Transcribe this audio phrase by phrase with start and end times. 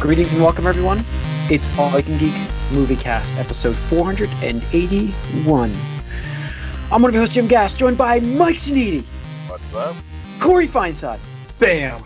[0.00, 1.04] Greetings and welcome, everyone.
[1.50, 2.34] It's All I Can Geek
[2.72, 5.74] Movie Cast, episode 481.
[6.92, 9.02] I'm one of your hosts, Jim Gass, joined by Mike Zanidi,
[9.48, 9.96] What's up?
[10.38, 11.18] Corey Feinsod,
[11.58, 12.04] Bam!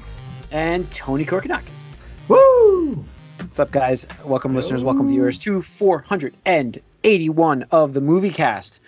[0.51, 1.87] and Tony Korkanakis.
[2.29, 3.05] Woo!
[3.39, 4.07] What's up, guys?
[4.25, 4.83] Welcome, listeners.
[4.83, 8.81] Welcome, viewers, to 481 of the Movie Cast.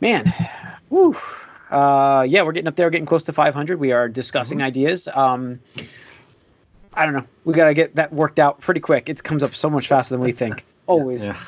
[0.00, 0.32] Man,
[0.90, 1.16] woo.
[1.70, 3.80] Uh, yeah, we're getting up there, we're getting close to 500.
[3.80, 5.08] We are discussing ideas.
[5.08, 5.60] Um,
[6.92, 7.26] I don't know.
[7.44, 9.08] We got to get that worked out pretty quick.
[9.08, 10.64] It comes up so much faster than we think.
[10.86, 11.24] Always.
[11.24, 11.40] Yeah.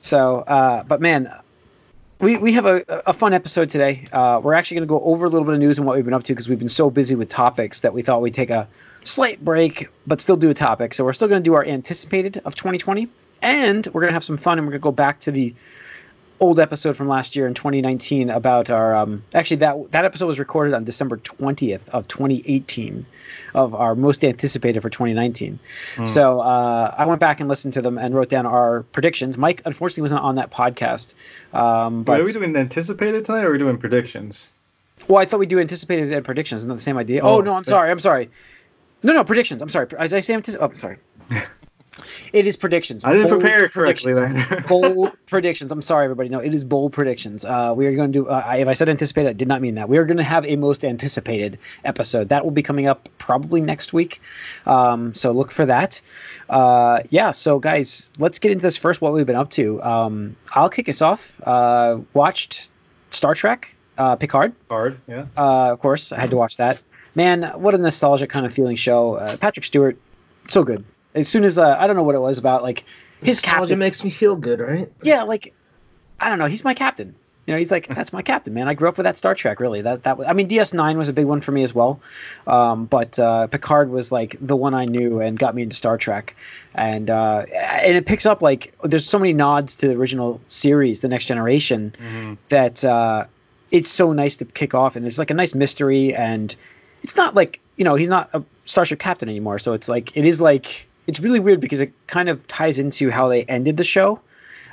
[0.00, 1.32] So, uh, but man,
[2.20, 4.06] we, we have a, a fun episode today.
[4.12, 6.04] Uh, we're actually going to go over a little bit of news and what we've
[6.04, 8.50] been up to because we've been so busy with topics that we thought we'd take
[8.50, 8.68] a
[9.04, 10.94] slight break, but still do a topic.
[10.94, 13.08] So we're still going to do our anticipated of 2020,
[13.42, 15.54] and we're going to have some fun, and we're going to go back to the
[16.40, 20.38] old episode from last year in 2019 about our um, actually that that episode was
[20.38, 23.06] recorded on December 20th of 2018
[23.54, 25.60] of our most anticipated for 2019.
[26.06, 29.38] So uh, I went back and listened to them and wrote down our predictions.
[29.38, 31.14] Mike unfortunately wasn't on that podcast,
[31.54, 34.52] um, Wait, are we doing anticipated tonight or are we doing predictions?
[35.08, 36.62] well, I thought we do anticipated and predictions.
[36.62, 37.20] Isn't that the same idea?
[37.22, 37.72] Oh, Oh, no, I'm same.
[37.72, 37.90] sorry.
[37.90, 38.30] I'm sorry.
[39.02, 39.60] No, no, predictions.
[39.62, 39.86] I'm sorry.
[39.98, 40.96] As I say, antici- oh, sorry.
[42.32, 43.04] it is predictions.
[43.04, 44.64] I didn't Bold prepare correctly then.
[44.68, 45.70] bold predictions.
[45.72, 46.28] I'm sorry, everybody.
[46.28, 47.44] No, it is bold predictions.
[47.44, 48.28] Uh, we are going to do.
[48.28, 49.88] Uh, I- if I said anticipated, I did not mean that.
[49.88, 53.60] We are going to have a most anticipated episode that will be coming up probably
[53.60, 54.20] next week.
[54.66, 56.00] Um, so look for that.
[56.48, 57.30] Uh, yeah.
[57.30, 59.00] So guys, let's get into this first.
[59.00, 59.82] What we've been up to.
[59.82, 61.40] Um, I'll kick us off.
[61.42, 62.70] Uh, watched
[63.10, 64.52] Star Trek, uh, Picard.
[64.68, 65.26] Hard, yeah.
[65.36, 66.80] Uh, of course, I had to watch that.
[67.14, 69.14] Man, what a nostalgic kind of feeling show.
[69.14, 69.96] Uh, Patrick Stewart,
[70.48, 70.84] so good.
[71.14, 72.84] As soon as uh, I don't know what it was about, like
[73.22, 73.78] his Nostalgia captain.
[73.78, 74.92] makes me feel good, right?
[75.02, 75.54] yeah, like
[76.20, 76.46] I don't know.
[76.46, 77.14] He's my captain.
[77.46, 78.68] You know, he's like that's my captain, man.
[78.68, 79.60] I grew up with that Star Trek.
[79.60, 82.00] Really, that that was, I mean, DS9 was a big one for me as well,
[82.46, 85.98] um, but uh, Picard was like the one I knew and got me into Star
[85.98, 86.36] Trek,
[86.74, 91.00] and uh, and it picks up like there's so many nods to the original series,
[91.00, 93.26] The Next Generation, that uh,
[93.70, 96.54] it's so nice to kick off, and it's like a nice mystery, and
[97.02, 100.24] it's not like you know he's not a Starship captain anymore, so it's like it
[100.24, 103.84] is like it's really weird because it kind of ties into how they ended the
[103.84, 104.20] show.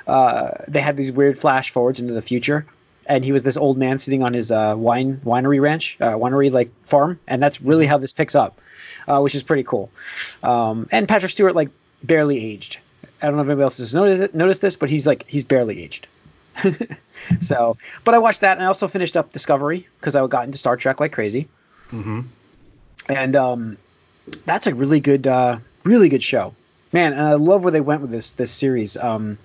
[0.08, 2.66] Uh, they had these weird flash forwards into the future,
[3.06, 6.52] and he was this old man sitting on his uh, wine winery ranch, uh, winery
[6.52, 8.60] like farm, and that's really how this picks up,
[9.08, 9.90] uh, which is pretty cool.
[10.44, 11.70] Um, and Patrick Stewart like
[12.04, 12.80] barely aged.
[13.22, 15.84] I don't know if anybody else has noticed noticed this, but he's like he's barely
[15.84, 16.08] aged.
[17.40, 20.58] so, but I watched that, and I also finished up Discovery because I got into
[20.58, 21.48] Star Trek like crazy,
[21.92, 22.22] Mm-hmm.
[23.08, 23.78] and um,
[24.46, 26.56] that's a really good, uh, really good show,
[26.92, 27.14] man.
[27.14, 28.98] And I love where they went with this this series.
[28.98, 29.38] Um,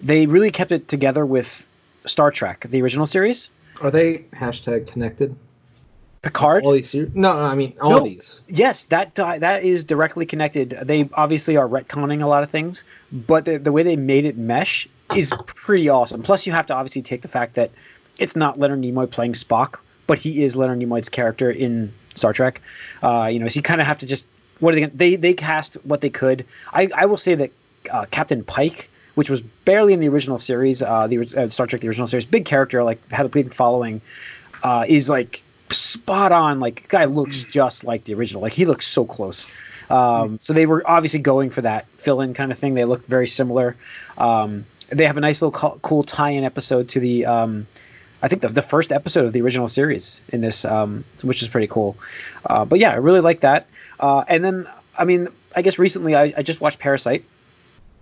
[0.00, 1.66] they really kept it together with
[2.06, 3.50] Star Trek, the original series.
[3.80, 5.34] Are they hashtag connected?
[6.22, 6.64] Picard.
[6.64, 8.04] All these ser- No, I mean all No.
[8.04, 8.40] these.
[8.46, 10.70] Yes, that di- that is directly connected.
[10.82, 14.36] They obviously are retconning a lot of things, but the, the way they made it
[14.36, 14.86] mesh
[15.16, 16.22] is pretty awesome.
[16.22, 17.70] Plus, you have to obviously take the fact that
[18.18, 22.60] it's not Leonard Nimoy playing Spock, but he is Leonard Nimoy's character in Star Trek.
[23.02, 24.26] Uh, you know, so you kind of have to just
[24.60, 24.80] what are they?
[24.82, 26.46] Gonna, they they cast what they could.
[26.72, 27.50] I I will say that
[27.90, 31.82] uh, Captain Pike, which was barely in the original series, uh, the uh, Star Trek
[31.82, 34.00] the original series, big character, like had a big following,
[34.62, 36.60] uh, is like spot on.
[36.60, 38.42] Like guy looks just like the original.
[38.42, 39.46] Like he looks so close.
[39.88, 42.74] Um, so they were obviously going for that fill-in kind of thing.
[42.74, 43.76] They look very similar.
[44.16, 47.26] Um, they have a nice little co- cool tie-in episode to the.
[47.26, 47.66] Um,
[48.22, 51.48] I think the, the first episode of the original series in this, um, which is
[51.48, 51.96] pretty cool.
[52.44, 53.66] Uh, but yeah, I really like that.
[53.98, 54.66] Uh, and then,
[54.98, 57.24] I mean, I guess recently I, I just watched Parasite.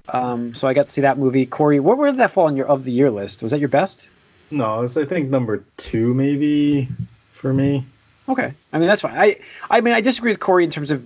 [0.08, 1.46] Um, so I got to see that movie.
[1.46, 3.42] Corey, where, where did that fall on your of the year list?
[3.42, 4.08] Was that your best?
[4.50, 6.88] No, it's I think number two maybe
[7.32, 7.84] for me.
[8.28, 9.18] Okay, I mean that's fine.
[9.18, 11.04] I I mean I disagree with Corey in terms of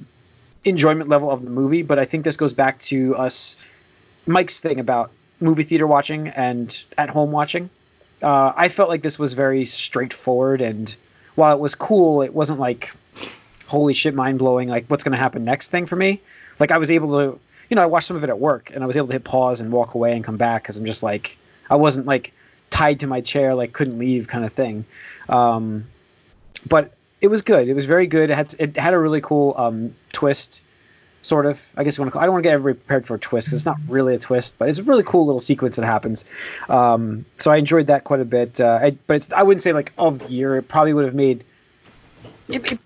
[0.65, 3.57] enjoyment level of the movie, but I think this goes back to us
[4.27, 7.69] Mike's thing about movie theater watching and at home watching.
[8.23, 10.95] Uh, I felt like this was very straightforward, and
[11.35, 12.93] while it was cool, it wasn't like
[13.67, 14.69] holy shit, mind blowing.
[14.69, 16.21] Like what's going to happen next thing for me.
[16.61, 17.39] Like I was able to,
[17.71, 19.25] you know, I watched some of it at work, and I was able to hit
[19.25, 21.39] pause and walk away and come back because I'm just like
[21.69, 22.33] I wasn't like
[22.71, 24.85] tied to my chair, like couldn't leave kind of thing.
[25.29, 25.87] Um,
[26.69, 27.69] but it was good.
[27.69, 28.31] It was very good.
[28.31, 30.61] It had it had a really cool um, twist,
[31.23, 31.73] sort of.
[31.77, 32.13] I guess you want to.
[32.13, 34.15] Call, I don't want to get everybody prepared for a twist because it's not really
[34.15, 36.25] a twist, but it's a really cool little sequence that happens.
[36.69, 38.61] Um, so I enjoyed that quite a bit.
[38.61, 40.57] Uh, I, but I wouldn't say like of the year.
[40.57, 41.45] It probably would have made.
[42.49, 42.79] It, it,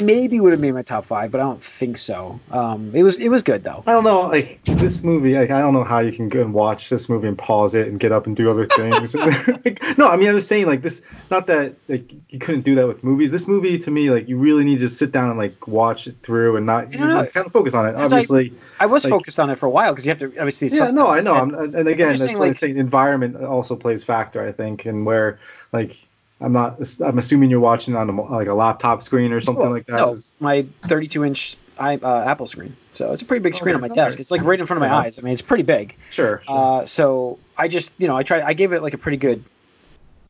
[0.00, 2.40] maybe would have made my top five, but I don't think so.
[2.50, 3.82] Um, it was it was good though.
[3.86, 5.34] I don't know, like this movie.
[5.34, 7.88] Like, I don't know how you can go and watch this movie and pause it
[7.88, 9.14] and get up and do other things.
[9.64, 11.02] like, no, I mean I'm just saying like this.
[11.30, 13.30] Not that like you couldn't do that with movies.
[13.30, 16.16] This movie to me like you really need to sit down and like watch it
[16.22, 17.26] through and not I don't know.
[17.26, 17.94] kind of focus on it.
[17.96, 20.68] Obviously, I was Like- focused on it for a while because you have to obviously.
[20.68, 21.36] yeah, no, I know.
[21.36, 24.46] And- and again, that's saying, why I'm like- saying environment also plays factor.
[24.46, 25.38] I think, and where
[25.72, 25.96] like
[26.42, 26.80] I'm not.
[27.00, 29.96] I'm assuming you're watching on a, like a laptop screen or something like that.
[29.96, 32.76] No, my 32 inch i uh, Apple screen.
[32.92, 34.20] So it's a pretty big screen Okay, on my desk.
[34.20, 35.06] It's like right in front of my Yeah.
[35.06, 35.18] eyes.
[35.18, 35.96] I mean, it's pretty big.
[36.10, 36.42] Sure.
[36.44, 36.80] sure.
[36.82, 38.42] Uh, so I just, you know, I tried.
[38.42, 39.42] I gave it like a pretty good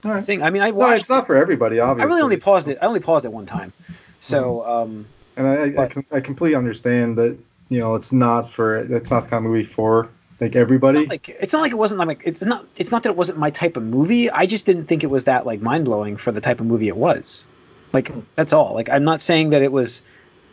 [0.05, 0.23] right.
[0.23, 0.43] thing.
[0.43, 0.91] I mean, I watched.
[0.91, 2.11] No, it's not for everybody, obviously.
[2.11, 2.79] I really only paused it.
[2.81, 3.73] I only paused it one time.
[4.21, 5.07] So um,
[5.37, 7.37] And I, I, I, But- I completely understand that
[7.69, 10.09] you know it's not for it's not the kind of movie for
[10.43, 10.99] like everybody.
[10.99, 13.17] it's not like it's not like it wasn't like it's not it's not that it
[13.17, 14.31] wasn't my type of movie.
[14.31, 16.89] I just didn't think it was that like mind blowing for the type of movie
[16.89, 17.47] it was.
[17.93, 18.75] Like that's all.
[18.75, 20.03] Like I'm not saying that it was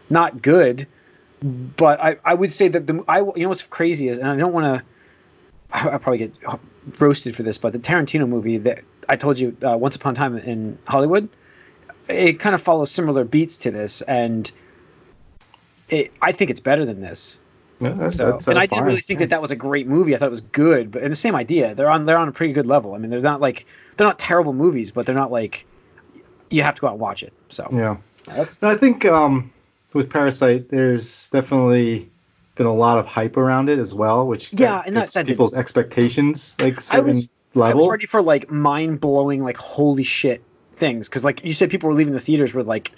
[0.10, 0.88] not good,
[1.42, 4.36] but I I would say that the I you know what's crazy is and I
[4.38, 4.86] don't want to.
[5.72, 6.34] I probably get
[7.00, 10.16] roasted for this, but the Tarantino movie that I told you uh, Once Upon a
[10.16, 11.30] Time in Hollywood,
[12.08, 14.52] it kind of follows similar beats to this, and
[15.90, 17.42] it I think it's better than this.
[17.82, 19.88] Yeah, that's, So, that's, and uh, I didn't really think that that was a great
[19.88, 20.14] movie.
[20.14, 21.76] I thought it was good, but and the same idea.
[21.76, 22.94] They're on they're on a pretty good level.
[22.94, 23.66] I mean, they're not like
[23.98, 25.66] they're not terrible movies, but they're not like
[26.50, 27.32] you have to go out and watch it.
[27.50, 27.98] So Yeah.
[28.26, 29.52] that's No, I think um,
[29.94, 32.10] with Parasite, there's definitely
[32.56, 35.26] been a lot of hype around it as well, which Yeah, and that- gets that
[35.26, 39.58] did- people's expectations like I certain was- I was ready for like mind blowing, like
[39.58, 40.44] holy shit
[40.76, 42.92] things, because like you said, people were leaving the theaters with like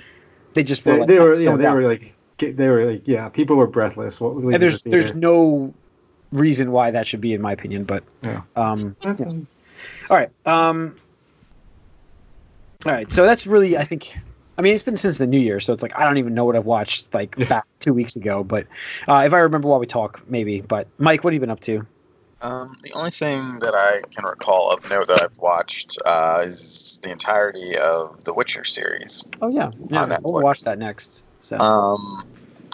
[0.53, 1.75] they just were they, like, they were, yeah, they out.
[1.75, 4.19] were like, they were like, yeah, people were breathless.
[4.19, 5.73] What, leaving and there's the there's no
[6.31, 7.83] reason why that should be, in my opinion.
[7.83, 8.41] But Yeah.
[8.55, 9.11] um, yeah.
[10.09, 10.95] all right, um,
[12.85, 13.11] all right.
[13.11, 14.15] So that's really, I think.
[14.57, 16.45] I mean, it's been since the new year, so it's like I don't even know
[16.45, 18.43] what I've watched like back two weeks ago.
[18.43, 18.67] But
[19.07, 20.61] uh, if I remember while we talk, maybe.
[20.61, 21.85] But Mike, what have you been up to?
[22.41, 26.99] Um, the only thing that I can recall of note that I've watched uh, is
[27.03, 29.23] the entirety of the Witcher series.
[29.41, 30.17] Oh yeah, yeah.
[30.21, 31.23] We'll watch that next.
[31.41, 32.23] So Um,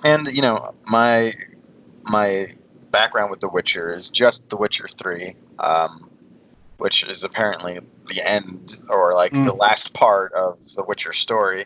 [0.04, 1.34] and you know, my
[2.04, 2.54] my
[2.92, 6.10] background with The Witcher is just The Witcher Three, um,
[6.78, 9.60] which is apparently the end or like the Mm.
[9.60, 11.66] last part of the Witcher story,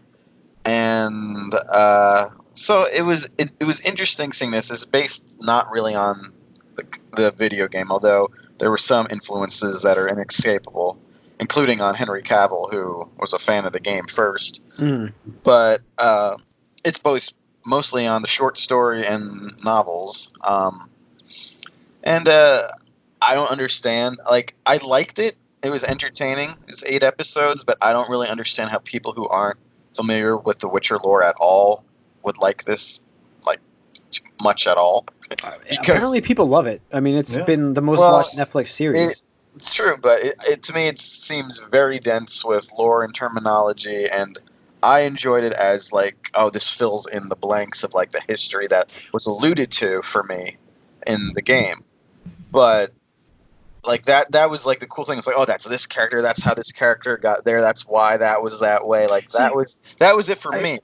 [0.65, 4.71] and uh, so it was it, it was interesting seeing this.
[4.71, 6.33] It's based not really on
[6.75, 10.99] the, the video game, although there were some influences that are inescapable,
[11.39, 15.11] including on Henry Cavill, who was a fan of the game first mm,
[15.43, 16.35] but uh,
[16.83, 17.29] it's both
[17.65, 20.31] mostly on the short story and novels.
[20.45, 20.89] Um,
[22.03, 22.61] and uh,
[23.21, 24.19] I don't understand.
[24.29, 25.35] Like, I liked it.
[25.63, 26.49] It was entertaining.
[26.67, 29.59] It's eight episodes, but I don't really understand how people who aren't
[29.95, 31.83] familiar with the Witcher lore at all
[32.23, 33.01] would like this,
[33.45, 33.59] like,
[34.09, 35.05] too much at all.
[35.79, 36.81] apparently people love it.
[36.91, 37.43] I mean, it's Yeah.
[37.43, 39.23] been the most Well, watched Netflix series.
[39.55, 44.07] It's true, but it, it, to me, it seems very dense with lore and terminology,
[44.09, 44.39] and
[44.83, 48.67] I enjoyed it as like, oh, this fills in the blanks of like the history
[48.67, 50.57] that was alluded to for me
[51.05, 51.83] in the game.
[52.51, 52.93] But
[53.83, 55.17] like that, that was like the cool thing.
[55.17, 56.21] It's like, oh, that's this character.
[56.21, 57.61] That's how this character got there.
[57.61, 59.07] That's why that was that way.
[59.07, 60.79] Like that See, was that was it for I- me.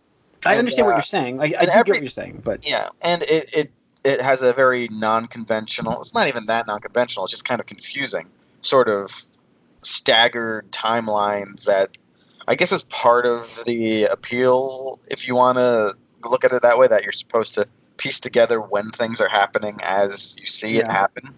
[0.45, 1.41] I and, understand what uh, you're saying.
[1.41, 3.71] I, I do and get what you're saying, but Yeah, and it it
[4.03, 5.99] it has a very non-conventional.
[5.99, 7.25] It's not even that non-conventional.
[7.25, 8.27] It's just kind of confusing,
[8.61, 9.11] sort of
[9.81, 11.89] staggered timelines that
[12.47, 14.99] I guess is part of the appeal.
[15.09, 15.95] If you want to
[16.29, 19.77] look at it that way, that you're supposed to piece together when things are happening
[19.83, 21.33] as you see it happen.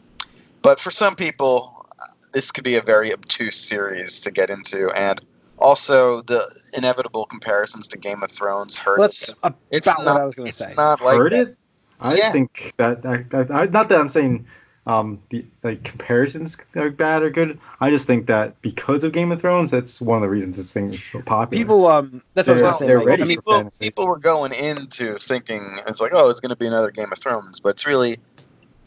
[0.62, 1.86] But for some people,
[2.34, 5.20] this could be a very obtuse series to get into, and
[5.58, 6.44] also the
[6.76, 9.00] inevitable comparisons to Game of Thrones hurt.
[9.00, 9.36] that's it.
[9.42, 10.74] about It's what not- I was going to it's say.
[10.76, 11.48] not like heard that.
[11.50, 11.58] it.
[12.00, 12.32] I Yeah.
[12.32, 14.46] think that, that, that I, not that I'm saying
[14.88, 17.60] um, the like comparisons are bad or good.
[17.80, 20.72] I just think that because of Game of Thrones, that's one of the reasons this
[20.74, 21.62] thing is so popular.
[21.62, 22.88] People, um, that's what I was They're- going to say.
[22.88, 23.08] they're Mike.
[23.08, 23.86] ready I mean, people, fantasy.
[23.86, 27.18] people were going into thinking it's like, oh, it's going to be another Game of
[27.20, 28.18] Thrones, but it's really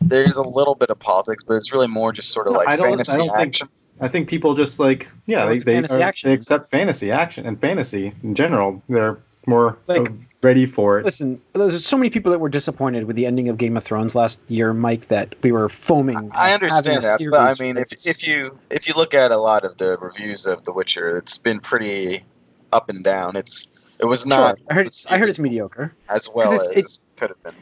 [0.00, 2.68] there's a little bit of politics, but it's really more just sort of No, like
[2.68, 3.68] I don't- I fantasy don't think- action.
[4.00, 7.60] I think people just like yeah, They they fantasy are- they accept fantasy action and
[7.60, 8.82] fantasy in general.
[8.88, 10.10] They're more Like-
[10.42, 11.04] ready for it.
[11.04, 14.14] listen, there's so many people that were disappointed with the ending of Game of Thrones
[14.14, 16.30] last year, Mike, that we were foaming.
[16.34, 19.36] I at understand that, but I mean, if if you if you look at a
[19.36, 22.24] lot of the reviews of The Witcher, it's been pretty
[22.72, 23.36] up and down.
[23.36, 23.68] It's
[23.98, 25.94] it was Sure, not I heard it's, I heard it's mediocre.
[26.08, 27.54] as well it's- as it's- could have been.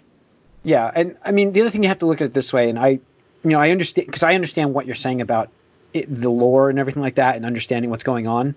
[0.63, 2.69] Yeah, and I mean the other thing you have to look at it this way,
[2.71, 3.01] and I, you
[3.45, 5.51] know, I understand because I understand what you're saying about
[5.93, 8.55] it, the lore and everything like that, and understanding what's going on.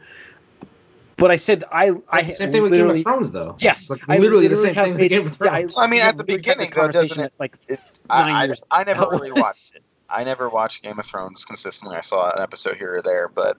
[1.18, 3.56] But I said I I It's the same thing with Game of Thrones, though.
[3.60, 6.02] yes, It's like I literally the same thing with Game of yeah, I- I mean,
[6.02, 7.80] at the beginning, though, doesn't it- like It,
[8.10, 9.84] I, I, I never really watched it.
[10.10, 11.98] I never watched Game of Thrones consistently.
[11.98, 13.58] I saw an episode here or there, but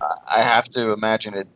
[0.00, 1.48] I- I have to imagine it.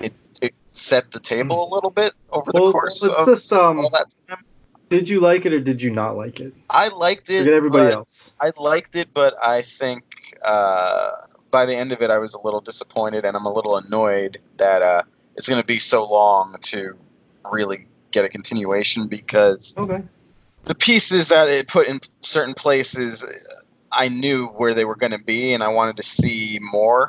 [0.00, 3.90] It, it set the table a little bit over the course of just um, all
[3.90, 4.44] that time.
[4.90, 6.52] did you like it or did you not like it?
[6.68, 7.40] I liked it.
[7.40, 8.34] Forget everybody but- else.
[8.40, 11.12] I liked it, but I think uh,
[11.56, 14.36] by the end of it, I was a little disappointed, and I'm a little annoyed
[14.58, 15.02] that uh,
[15.36, 16.94] it's going to be so long to
[17.50, 20.02] really get a continuation because Okay.
[20.66, 23.24] the pieces that it put in certain places,
[23.90, 27.08] I knew where they were going to be, and I wanted to see more.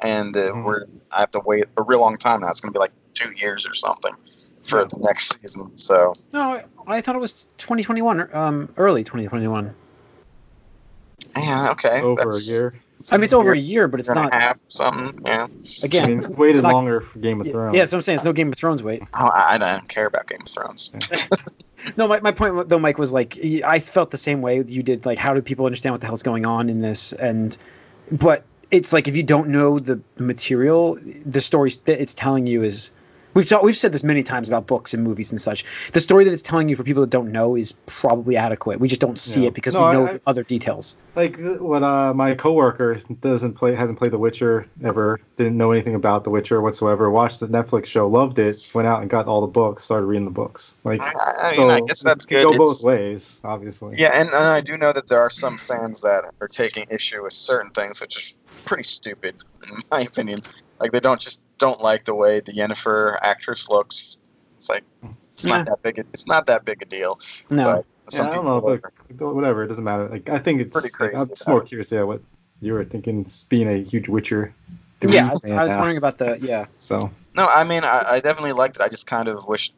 [0.00, 0.64] And uh, Mhm.
[0.64, 2.48] we're I have to wait a real long time now.
[2.48, 4.14] It's going to be like two years or something
[4.62, 5.76] for the next season.
[5.76, 9.74] So no, I, I thought it was 2021, um, early 2021.
[11.36, 12.72] yeah, okay, Over that's- a year.
[13.12, 14.34] I mean, it's over a year, but it's year and not.
[14.34, 15.20] a half, something.
[15.24, 15.46] Yeah.
[15.82, 17.74] Again, I mean, it's waited not- longer for Game of Thrones.
[17.76, 18.16] yeah, that's what I'm saying.
[18.16, 19.02] It's no Game of Thrones wait.
[19.14, 20.90] Oh, I, I don't care about Game of Thrones.
[21.98, 25.04] No, my, my point though, Mike, was like I felt the same way you did.
[25.04, 27.12] Like, how do people understand what the hell's going on in this?
[27.12, 27.54] And
[28.10, 32.62] but it's like if you don't know the material, the story that it's telling you
[32.62, 32.90] is.
[33.34, 35.64] We've ta- we've said this many times about books and movies and such.
[35.92, 38.80] The story that it's telling you for people that don't know is probably adequate.
[38.80, 39.48] We just don't see Yeah.
[39.48, 40.96] it because No, we know I- other details.
[41.16, 45.94] like what uh my coworker doesn't play hasn't played The Witcher ever didn't know anything
[45.94, 49.40] about The Witcher whatsoever watched the Netflix show loved it went out and got all
[49.40, 52.28] the books started reading the books like I, I mean, so I guess that's it
[52.28, 52.44] can good.
[52.44, 55.56] go It's- both ways obviously Yeah, and, and I do know that there are some
[55.58, 59.36] fans that are taking issue with certain things, which is pretty stupid,
[59.68, 60.40] in my opinion.
[60.80, 64.18] Like they don't just don't like the way the Yennefer actress looks.
[64.56, 64.84] It's like
[65.34, 65.58] it's Yeah.
[65.58, 65.98] not that big.
[65.98, 67.18] A, it's not that big a deal.
[67.50, 70.72] No, But yeah, I don't know but whatever it doesn't matter like I think it's
[70.74, 71.68] Pretty crazy I'm just more it.
[71.68, 72.20] curious yeah what
[72.60, 74.54] you were thinking it's being a huge Witcher
[75.02, 76.66] yeah, I was, I was wondering about the yeah.
[76.78, 78.82] so No, I mean I, I definitely liked it.
[78.82, 79.72] I just kind of wish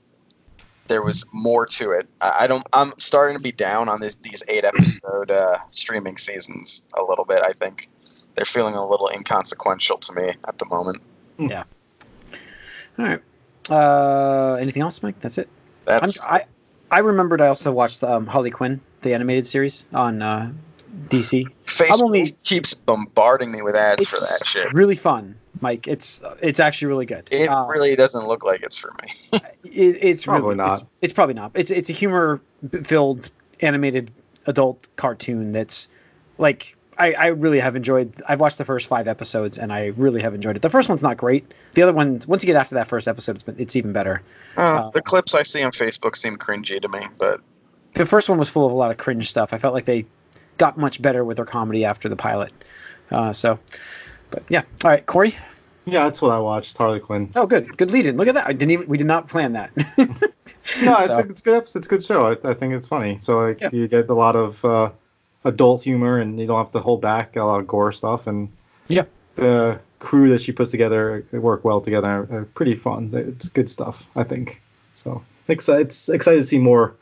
[0.89, 2.09] there was more to it.
[2.21, 2.65] I, I don't.
[2.73, 7.25] I'm starting to be down on this, these eight episode uh, streaming seasons a little
[7.25, 7.43] bit.
[7.45, 7.89] I think
[8.35, 11.03] they're feeling a little inconsequential to me at the moment.
[11.39, 13.21] All right.
[13.69, 15.19] Uh, anything else, Mike?
[15.21, 15.49] That's it.
[15.87, 16.45] I'm, I
[16.91, 20.53] I remembered I also watched um, Harley Quinn, the animated series on uh,
[21.09, 21.45] DC.
[21.65, 24.73] Facebook only- keeps bombarding me with ads for that shit.
[24.73, 25.87] really fun, Mike.
[25.89, 27.29] It's it's actually really good.
[27.31, 29.13] It Uh, really doesn't look like it's for me.
[29.65, 30.81] it- it's Probably really, not.
[30.81, 31.51] It's, it's probably not.
[31.55, 32.41] It's it's a humor
[32.83, 34.11] filled animated
[34.47, 35.89] adult cartoon that's
[36.39, 38.15] like I, I really have enjoyed.
[38.27, 40.63] I've watched the first five episodes and I really have enjoyed it.
[40.63, 41.53] The first one's not great.
[41.75, 44.23] The other one, once you get after that first episode, it's been, it's even better.
[44.57, 47.41] Uh, the clips I see on Facebook seem cringy to me, but
[47.95, 49.53] The first one was full of a lot of cringe stuff.
[49.53, 50.07] I felt like they
[50.59, 52.53] got much better with their comedy after the pilot.
[53.11, 53.59] Uh, so,
[54.31, 54.63] but yeah.
[54.83, 55.35] All right, Corey.
[55.85, 58.17] yeah that's what I watched Harley Quinn Oh, good, good lead in.
[58.17, 58.47] Look at that.
[58.49, 58.87] I didn't even.
[58.89, 59.71] We did not plan that.
[60.83, 61.63] No, it's So- a, it's good.
[61.63, 62.27] It's a good show.
[62.27, 63.19] I, I think it's funny.
[63.21, 63.69] So like Yeah.
[63.73, 64.91] you get a lot of uh,
[65.47, 68.27] adult humor, and you don't have to hold back a lot of gore stuff.
[68.27, 68.49] And
[68.89, 69.05] Yeah.
[69.37, 72.09] the crew that she puts together work well together.
[72.09, 73.11] Are, are pretty fun.
[73.15, 74.05] It's good stuff.
[74.15, 74.61] I think.
[74.93, 75.87] So excited.
[75.89, 76.95] It's excited to see more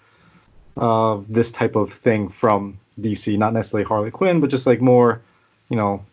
[0.77, 3.37] of this type of thing from DC.
[3.39, 5.21] Not necessarily Harley Quinn, but just like more,
[5.69, 6.05] you know,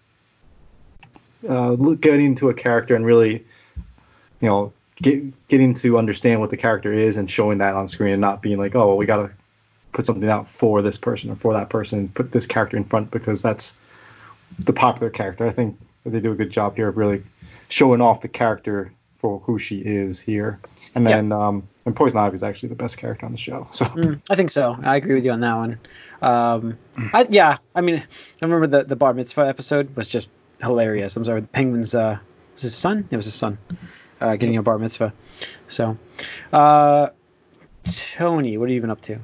[1.47, 3.43] uh, getting into a character and really,
[4.41, 4.71] you know,
[5.01, 8.41] get, getting to understand what the character is and showing that on screen and not
[8.41, 9.31] being like, oh, well, we got to
[9.93, 13.11] put something out for this person or for that person put this character in front
[13.11, 13.75] because that's
[14.59, 15.45] the popular character.
[15.45, 17.23] I think they do a good job here of really
[17.69, 20.59] showing off the character for who she is here.
[20.95, 21.17] And Yeah.
[21.17, 23.67] then, um, and Poison Ivy is actually the best character on the show.
[23.71, 24.77] So Mm, I think so.
[24.81, 25.79] I agree with you on that one.
[26.21, 26.77] Um,
[27.13, 30.29] I, yeah, I mean, I remember the the bar mitzvah episode was just
[30.61, 31.15] hilarious.
[31.17, 32.17] I'm sorry, the penguin's uh,
[32.53, 33.07] was his son?
[33.11, 33.57] It was his son,
[34.19, 35.13] uh, getting a bar mitzvah.
[35.67, 35.97] So,
[36.53, 37.09] uh,
[37.83, 39.19] Tony, what have you been up to?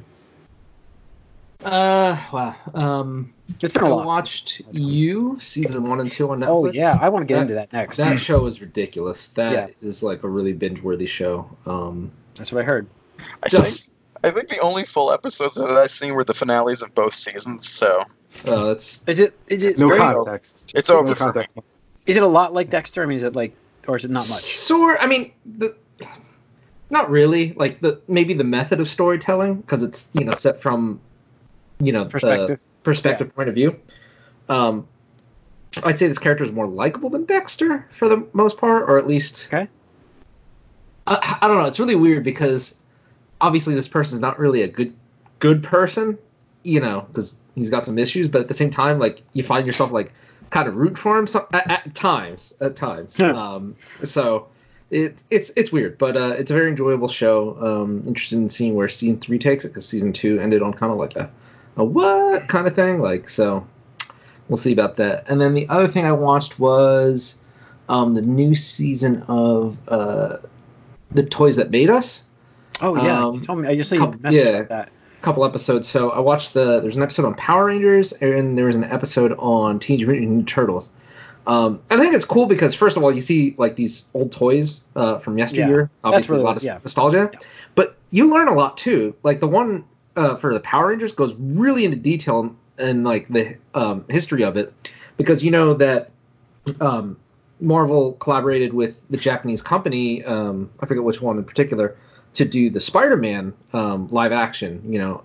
[1.71, 2.55] Uh, wow.
[2.73, 4.05] Um, It's been I a lot.
[4.05, 6.47] watched you season one and two on Netflix.
[6.47, 7.97] Oh yeah, I want to get That- into that next.
[7.97, 9.27] That show is ridiculous.
[9.29, 10.07] That is Yeah.
[10.09, 11.49] like a really binge-worthy show.
[11.65, 12.87] Um, That's what I heard.
[13.43, 13.67] I think
[14.23, 17.69] I think the only full episodes that I've seen were the finales of both seasons.
[17.69, 18.01] So
[18.45, 19.37] uh, that's Is it?
[19.47, 19.79] Is it?
[19.79, 20.71] no very- context.
[20.75, 21.31] it's over for me.
[21.33, 21.57] context.
[22.05, 23.03] Is it a lot like Dexter?
[23.03, 23.53] I mean, is it like,
[23.87, 24.27] or is it not much?
[24.27, 24.97] Sort.
[25.01, 25.75] I mean, the
[26.89, 27.53] not really.
[27.53, 30.99] Like the maybe the method of storytelling because it's you know set from
[31.79, 32.61] you know the Perspective.
[32.83, 33.79] perspective point of view.
[34.49, 34.87] Um,
[35.83, 39.07] I'd say this character is more likable than Dexter for the most part, or at
[39.07, 39.47] least.
[39.47, 39.67] Okay.
[41.05, 41.65] I, I don't know.
[41.65, 42.75] It's really weird because
[43.39, 44.95] obviously this person is not really a good
[45.39, 46.17] good person,
[46.63, 48.27] you know, because he's got some issues.
[48.27, 50.13] But at the same time, like you find yourself like
[50.49, 52.53] kind of root for him so, at, at times.
[52.59, 53.19] At times.
[53.19, 53.31] Yeah.
[53.31, 54.47] Um, so
[54.89, 57.57] it, it's it's weird, but uh, it's a very enjoyable show.
[57.61, 60.91] Um, interested in seeing where season three takes it because season two ended on kind
[60.91, 61.29] of like a,
[61.77, 62.99] a what kind of thing.
[62.99, 63.65] Like so,
[64.49, 65.29] we'll see about that.
[65.29, 67.37] And then the other thing I watched was
[67.89, 70.37] um, the new season of uh,
[71.11, 72.23] the Toys That Made Us.
[72.81, 73.67] Oh yeah, Um, you told me.
[73.67, 74.61] I just saw you couple- message yeah.
[74.63, 74.89] that.
[75.21, 75.87] couple episodes.
[75.87, 79.33] So I watched the there's an episode on Power Rangers and there was an episode
[79.39, 80.91] on Teenage Mutant Ninja Turtles.
[81.47, 84.31] Um, and I think it's cool because first of all, you see like these old
[84.33, 85.81] toys uh, from yesteryear.
[85.83, 86.77] Yeah, Obviously, really a lot of yeah.
[86.83, 87.39] nostalgia, Yeah.
[87.73, 89.15] but you learn a lot too.
[89.23, 89.85] Like the one
[90.17, 94.57] uh, for the Power Rangers goes really into detail and like the um, history of
[94.57, 94.73] it,
[95.15, 96.11] because you know that
[96.81, 97.17] um,
[97.61, 100.23] Marvel collaborated with the Japanese company.
[100.25, 101.95] Um, I forget which one in particular
[102.33, 104.81] to do the Spider-Man um, live action.
[104.87, 105.23] You know,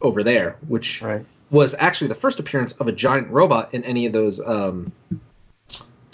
[0.00, 1.24] over there, which Right.
[1.50, 4.92] was actually the first appearance of a giant robot in any of those um,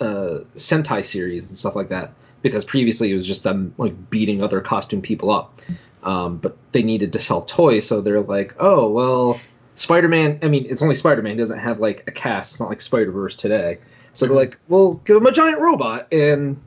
[0.01, 2.13] uh, Sentai series and stuff like that.
[2.43, 5.63] Because previously it was just them like beating other costume people up,
[6.05, 9.41] um, but they needed to sell toys, so they're like, oh well,
[9.77, 10.39] Spider-Man.
[10.43, 11.37] I mean, it's only Spider-Man.
[11.37, 12.53] Doesn't have like a cast.
[12.53, 13.79] It's not like Spider-Verse today.
[14.13, 16.61] So they're like, well, give him a giant robot, and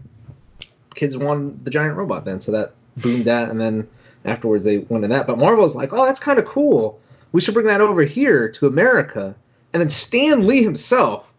[0.96, 2.42] kids won the giant robot then.
[2.42, 3.88] So that boomed that, and then
[4.26, 5.28] afterwards they went to that.
[5.28, 7.00] But Marvel's like, oh, that's kind of cool.
[7.32, 9.36] We should bring that over here to America.
[9.72, 11.32] And then Stan Lee himself,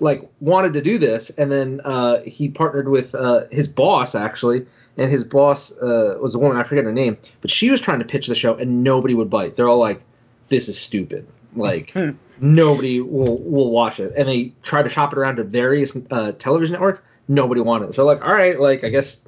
[0.00, 4.66] like, wanted to do this, and then uh, he partnered with uh, his boss actually,
[4.96, 7.98] and his boss uh, was a woman I forget her name, but she was trying
[8.00, 9.56] to pitch the show, and nobody would bite.
[9.56, 10.00] They're all like,
[10.48, 12.10] "This is stupid." Like Hmm.
[12.38, 16.32] nobody will will watch it, and they tried to shop it around to various uh,
[16.32, 17.00] television networks.
[17.28, 17.94] Nobody wanted it.
[17.94, 19.20] So like, all right, like I guess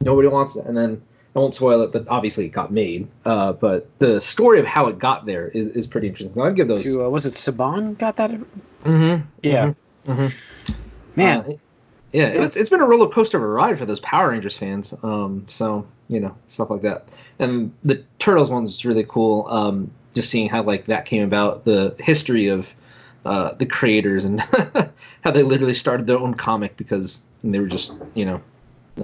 [0.00, 1.02] nobody wants it, and then
[1.34, 3.08] I won't spoil it, but obviously it got made.
[3.26, 6.34] Uh, but the story of how it got there is, is pretty interesting.
[6.34, 6.82] So I'd give those.
[6.84, 8.30] To uh, was it Saban got that?
[8.84, 9.72] Mhm, Yeah.
[10.06, 10.32] mhm.
[11.14, 11.52] Man, Uh,
[12.12, 14.94] yeah, it's, it's been a roller coaster of a ride for those Power Rangers fans.
[15.02, 17.08] Um, so you know stuff like that,
[17.38, 19.46] and the Turtles one was really cool.
[19.48, 22.72] Um, just seeing how like that came about, the history of
[23.24, 24.40] uh, the creators, and
[25.22, 28.40] how they literally started their own comic because they were just you know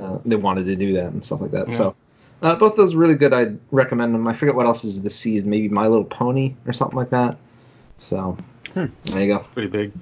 [0.00, 1.72] uh, they wanted to do that and stuff like that.
[1.72, 1.94] So.
[2.40, 3.32] Uh, both those really good.
[3.32, 4.26] I'd recommend them.
[4.26, 5.48] I forget what else is this season.
[5.48, 7.38] Maybe My Little Pony or something like that.
[8.00, 8.36] So
[8.74, 8.86] Hmm.
[9.04, 9.38] there you go.
[9.40, 9.92] Pretty big.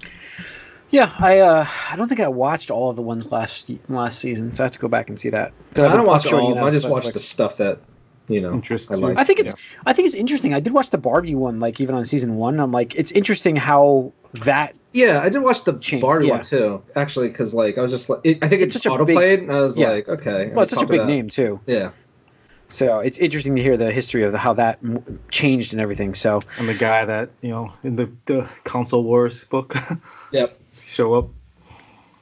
[0.90, 1.12] Yeah.
[1.18, 4.62] I uh, I don't think I watched all of the ones last last season, so
[4.62, 5.52] I have to go back and see that.
[5.76, 6.50] I don't watch sure all.
[6.50, 6.64] of them.
[6.64, 7.80] I just but, watch like- the stuff that
[8.28, 9.16] you know Interests I like.
[9.18, 10.54] I think it's I think it's interesting.
[10.54, 12.60] I did watch the Barbie one, like even on season one.
[12.60, 14.12] I'm like, it's interesting how
[14.44, 16.34] that Yeah, I did watch the Change, Barbie yeah.
[16.34, 16.82] one too.
[16.94, 19.04] Actually, because like I was just like, it, I think It's it's, such a auto
[19.04, 19.88] big- played, and I was yeah.
[19.88, 20.50] like, okay.
[20.54, 21.58] well, it's such a big name too.
[21.66, 21.90] Yeah,
[22.68, 26.14] So it's interesting to hear the history of how that m- changed and everything.
[26.14, 29.74] So And the guy that you know in the the console wars book
[30.32, 30.56] yep.
[30.72, 31.28] Show up.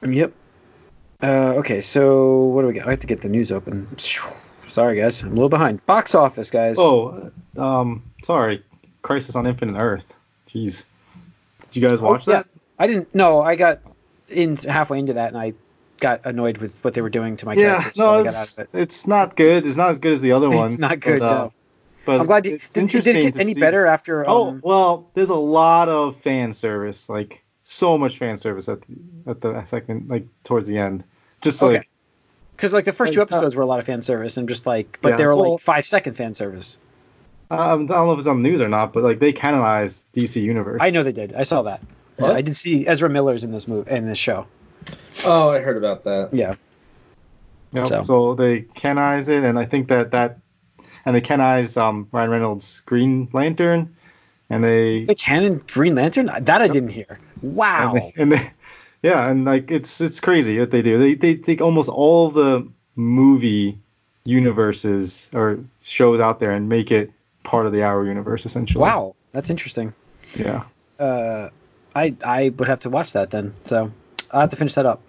[0.07, 0.33] Yep.
[1.21, 2.87] Uh, okay, so what do we got?
[2.87, 3.87] I have to get the news open.
[4.67, 5.85] Sorry, guys, I'm a little behind.
[5.85, 6.77] Box office, guys.
[6.79, 8.63] Oh, um, sorry,
[9.01, 10.15] Crisis on Infinite Earth.
[10.49, 10.85] Jeez,
[11.71, 12.35] did you guys Oh, watch yeah.
[12.37, 12.47] that?
[12.77, 13.13] I didn't.
[13.13, 13.79] No, I got
[14.29, 15.53] in halfway into that, and I
[15.99, 18.35] got annoyed with what they were doing to my Yeah, character, so no, I got
[18.35, 18.69] out it's, it.
[18.73, 19.65] it's not good.
[19.65, 20.73] It's not as good as the other It's ones.
[20.75, 21.53] It's not good, But, uh, no.
[22.05, 22.45] but I'm glad.
[22.45, 24.23] It's did, did it get any see- better after?
[24.29, 28.79] Oh Um, well, there's a lot of fan service, like so much fan service at
[28.81, 31.03] the, at the second, like towards the end.
[31.41, 31.77] Just Okay.
[31.77, 31.89] like
[32.55, 34.49] because like the first two Like, uh, episodes were a lot of fan service, and
[34.49, 36.77] just like, but Yeah, they were well- like five second fan service.
[37.51, 40.05] um, I don't know if it's on the news or not, but like they canonized
[40.13, 40.79] DC Universe.
[40.81, 41.33] I know they did.
[41.35, 41.81] I saw that.
[42.19, 44.45] Yeah, I did see Ezra Miller's in this movie in this show.
[45.23, 46.33] Oh, I heard about that.
[46.33, 46.55] Yeah.
[47.73, 48.01] Yep, So.
[48.01, 48.33] so.
[48.33, 50.39] they canonize it, and I think that that,
[51.05, 53.95] and they canonize um, Ryan Reynolds' Green Lantern,
[54.49, 57.19] and they The canon Green Lantern that I didn't hear.
[57.41, 57.93] Wow.
[57.93, 58.51] And they, and they,
[59.03, 60.97] yeah, and like it's it's crazy what they do.
[60.97, 63.79] They they take almost all the movie
[64.25, 67.11] universes or shows out there and make it
[67.43, 68.81] part of the Arrow universe essentially.
[68.81, 69.93] Wow, that's interesting.
[70.35, 70.63] Yeah.
[70.99, 71.49] Uh,
[71.95, 73.53] I I would have to watch that then.
[73.65, 73.91] So
[74.31, 75.01] I will have to finish that up.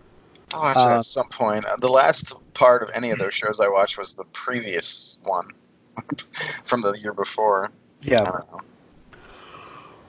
[0.55, 1.65] I'll watch Uh, it at some point.
[1.81, 5.49] The last part of any of those shows I watched was the previous one
[6.65, 7.67] from the year before.
[7.67, 7.71] I
[8.03, 8.41] Yeah.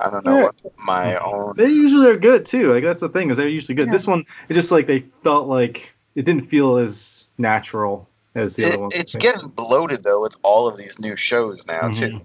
[0.10, 0.32] Don't know.
[0.32, 1.54] I don't know what my own.
[1.56, 2.72] They usually are good too.
[2.74, 3.88] Like that's the thing is they're usually good.
[3.88, 3.94] Yeah.
[3.94, 8.64] This one it just like they felt like it didn't feel as natural as the
[8.64, 8.94] It, other ones.
[8.96, 11.96] it's getting bloated though with all of these new shows now Mhm.
[11.96, 12.22] too.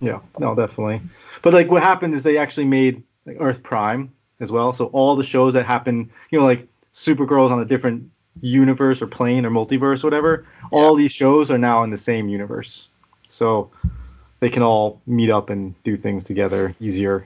[0.00, 1.00] Yeah, no, definitely.
[1.42, 4.72] But like what happened is they actually made like, Earth Prime as well.
[4.72, 9.06] So all the shows that happen, you know, like Supergirl's on a different universe or
[9.06, 10.44] plane or multiverse, or whatever.
[10.70, 12.88] All these shows are now in the same universe,
[13.28, 13.70] so
[14.42, 17.24] they can all meet up and do things together easier.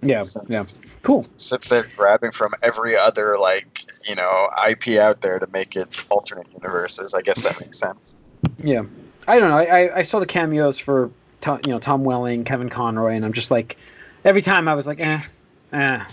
[0.00, 0.64] Yeah, Since- yeah.
[1.02, 1.26] Cool.
[1.36, 6.02] Since they're grabbing from every other like you know IP out there to make it
[6.08, 8.14] alternate universes, I guess that makes sense.
[8.56, 8.84] Yeah,
[9.28, 9.58] I don't know.
[9.58, 11.10] I, I, I saw the cameos for
[11.42, 13.76] Tom, you know Tom Welling, Kevin Conroy, and I'm just like,
[14.24, 15.20] every time I was like, eh,
[15.74, 16.04] eh,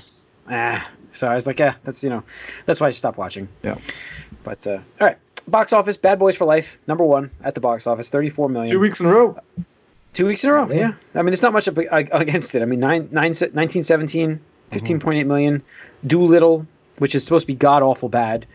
[0.50, 0.82] eh.
[1.14, 2.24] So I was like, yeah, that's you know,
[2.66, 3.48] that's why I stopped watching.
[3.64, 3.78] Yeah.
[4.44, 5.18] But uh, all right,
[5.48, 8.72] box office, Bad Boys for Life, number one at the box office, 34 million.
[8.72, 9.38] Two weeks in a row.
[10.14, 10.70] Two weeks in a row.
[10.70, 10.76] Yeah.
[10.76, 10.94] Yeah.
[11.16, 12.62] I mean, there's not much against it.
[12.62, 14.40] I mean, nine, nine, 1917,
[14.72, 15.64] 15.8 million.
[16.06, 16.66] Dolittle,
[16.98, 18.46] which is supposed to be god awful bad.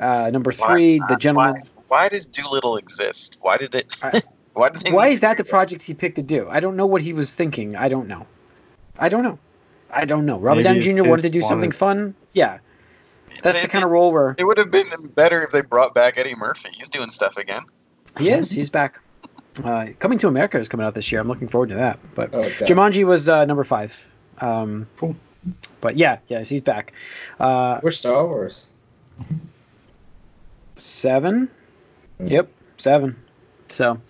[0.00, 1.54] Uh, number three, Why- The Gentleman.
[1.54, 3.38] Why, why does Dolittle exist?
[3.42, 3.94] Why did it?
[4.54, 4.92] Why did?
[4.92, 6.48] Why is that the project he picked to do?
[6.48, 7.74] I don't know what he was thinking.
[7.76, 8.26] I don't know.
[8.98, 9.38] I don't know.
[9.90, 10.38] I don't know.
[10.38, 11.08] Robert Maybe Downey Jr.
[11.08, 12.14] wanted to kids do something fun.
[12.32, 12.58] Yeah,
[13.42, 15.94] that's They- the kind of role where It would have been better if they brought
[15.94, 16.70] back Eddie Murphy.
[16.72, 17.62] He's doing stuff again.
[18.18, 18.50] he is.
[18.50, 19.00] He's back.
[19.62, 21.20] Uh, Coming to America is coming out this year.
[21.20, 21.98] I'm looking forward to that.
[22.14, 22.64] But Okay.
[22.66, 24.08] Jumanji was uh, number five.
[24.40, 25.14] Um, Cool.
[25.80, 26.92] But yeah, yes, he's back.
[27.38, 28.66] Uh, We're Star Wars.
[30.76, 31.48] seven.
[32.18, 32.26] Hmm.
[32.28, 33.16] Yep, seven.
[33.68, 34.00] So,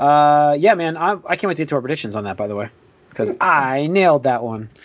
[0.00, 2.36] uh, yeah, man, I, I can't wait to get to our predictions on that.
[2.36, 2.68] By the way,
[3.10, 4.70] because I nailed that one.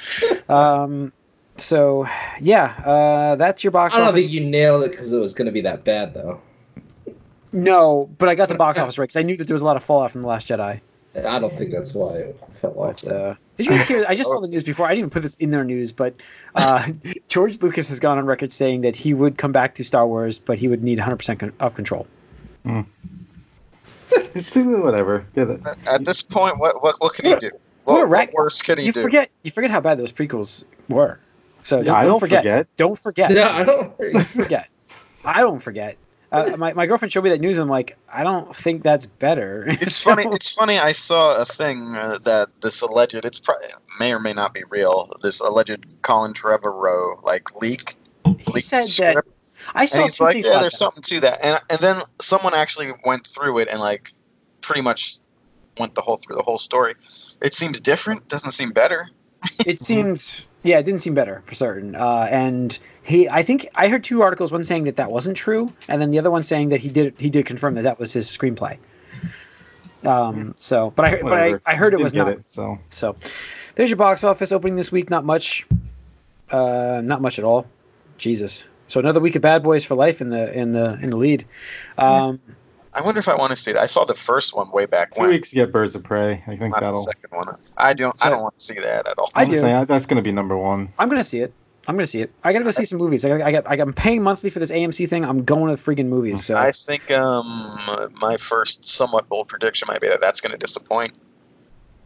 [0.49, 1.13] Um,
[1.57, 2.07] so
[2.41, 3.97] yeah, uh, that's your box office.
[3.97, 4.21] I don't office.
[4.29, 6.41] think you nailed it because it was going to be that bad, though.
[7.51, 9.65] No, but I got the box office right because I knew that there was a
[9.65, 10.81] lot of fallout from the Last Jedi.
[11.15, 13.15] I don't think that's why it felt like But, that.
[13.15, 14.05] uh, did you guys hear?
[14.09, 14.87] I just saw the news before.
[14.87, 16.15] I didn't even put this in their news, but
[16.55, 16.87] uh,
[17.27, 20.39] George Lucas has gone on record saying that he would come back to Star Wars,
[20.39, 22.07] but he would need 100% con- of control.
[24.35, 25.25] It's too whatever.
[25.35, 25.61] Get it.
[25.87, 27.51] At this point, what what, what can he do?
[27.83, 29.01] What, what worse can he You do?
[29.01, 31.19] forget, you forget how bad those prequels were.
[31.63, 32.43] So Yeah, don't, I don't don't forget.
[32.43, 32.67] forget.
[32.77, 33.31] Don't forget.
[33.31, 33.97] yeah, I don't.
[34.13, 34.69] Don't forget.
[35.25, 35.97] I don't forget.
[36.31, 37.57] Uh, my, my girlfriend showed me that news.
[37.57, 39.65] And I'm like, I don't think that's better.
[39.69, 40.27] It's So- funny.
[40.35, 40.79] It's funny.
[40.79, 43.15] I saw a thing uh, that this alleged.
[43.15, 43.55] It's pro-
[43.99, 45.09] may or may not be real.
[45.21, 47.95] This alleged Colin Trevorrow like leak.
[48.25, 48.83] he leaked said
[49.15, 49.23] that.
[49.73, 50.71] I saw and he's like, yeah, there's that.
[50.73, 51.39] something to that.
[51.45, 54.11] And and then someone actually went through it and like
[54.61, 55.19] pretty much
[55.79, 56.95] went the whole through the whole story.
[57.41, 58.27] It seems different.
[58.27, 59.09] Doesn't seem better.
[59.65, 61.95] it seemed yeah it didn't seem better for certain.
[61.95, 65.71] Uh, and he i think i heard two articles one saying that that wasn't true
[65.87, 68.11] and then the other one saying that he did he did confirm that that was
[68.13, 68.77] his screenplay.
[70.03, 72.27] Um so but i heard- but I, I heard it was not.
[72.29, 72.79] It, so.
[72.89, 73.15] So
[73.75, 75.09] there's your box office opening this week.
[75.09, 75.65] Not much
[76.51, 77.65] uh not much at all.
[78.17, 78.63] Jesus.
[78.87, 81.45] So another week of bad boys for life in the in the in the lead.
[81.97, 82.39] Um
[82.95, 83.81] I wonder if I want to see that.
[83.81, 85.29] I saw the first one way back two when.
[85.31, 86.43] weeks to get Birds of Prey.
[86.45, 87.01] I think Not the that'll.
[87.01, 87.55] second one.
[87.77, 88.15] I don't.
[88.21, 89.31] I don't want to see that at all.
[89.33, 89.61] I I'm just do.
[89.67, 90.89] saying, that's gonna be number one.
[90.99, 91.53] i'm gonna see it
[91.87, 93.75] i'm gonna see it i gotta go see some movies i got i got I
[93.75, 96.55] got- i'm paying monthly for this amc thing i'm going to the freaking movies so
[96.55, 97.77] I think um
[98.21, 101.13] my first somewhat bold prediction might be that that's going to disappoint.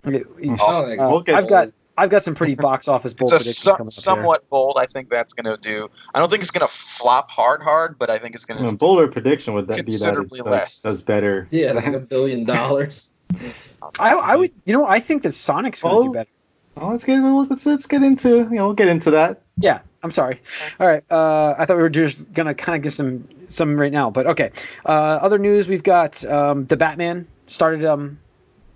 [0.08, 0.24] Okay,
[0.60, 3.46] Oh, Uh, We'll get- I've got I've got some pretty box office bold It's a
[3.46, 4.02] predictions so, coming up here.
[4.02, 4.78] somewhat bold.
[4.80, 5.90] I think that's going to do.
[6.14, 8.62] I don't think it's going to flop hard, hard, but I think it's going I
[8.62, 8.68] to.
[8.68, 10.82] mean, bolder prediction would that be that Considerably it does, less.
[10.82, 11.48] does better.
[11.50, 13.10] yeah, like a billion dollars.
[14.00, 16.14] I, I would you know I think that Sonic's going to do Oh.
[16.14, 16.30] better.
[16.76, 19.42] Well, let's get let's, let's get into you know we'll get into that.
[19.60, 20.40] Yeah, I'm sorry.
[20.80, 23.92] All right, uh, I thought we were just gonna kind of get some some right
[23.92, 24.52] now, but okay.
[24.86, 28.20] Uh, other news: we've got um, the Batman started um,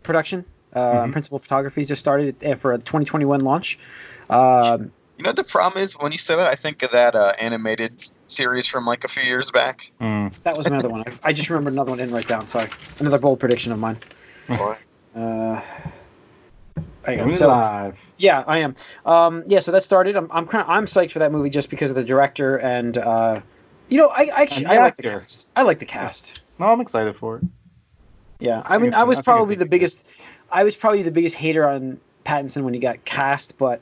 [0.02, 0.46] production.
[0.74, 1.12] Uh, Mhm.
[1.12, 3.78] Principal photography just started uh, for a 2021 launch.
[4.30, 6.48] Um, You know what the problem is when you say that?
[6.48, 7.94] I think of that uh, animated
[8.28, 9.92] series from like a few years back.
[10.02, 10.32] Mm.
[10.44, 11.02] that was another one.
[11.06, 12.48] I, I just remembered another one I didn't write down.
[12.48, 13.98] Sorry, another bold prediction of mine.
[14.48, 14.76] Boy.
[15.14, 15.60] Uh,
[17.04, 17.24] there you go.
[17.24, 18.00] Doing it So- live.
[18.18, 18.76] Yeah, I am.
[19.06, 20.16] Um, yeah, so that started.
[20.16, 22.98] I'm I'm kind of I'm psyched for that movie just because of the director and
[22.98, 23.42] uh,
[23.90, 25.50] you know I I, actually, I like the cast.
[25.56, 26.42] I like the cast.
[26.60, 27.44] No, I'm excited for it.
[28.40, 30.08] Yeah, I think mean I was probably the gonna be biggest.
[30.52, 33.82] I was probably the biggest hater on Pattinson when he got cast, but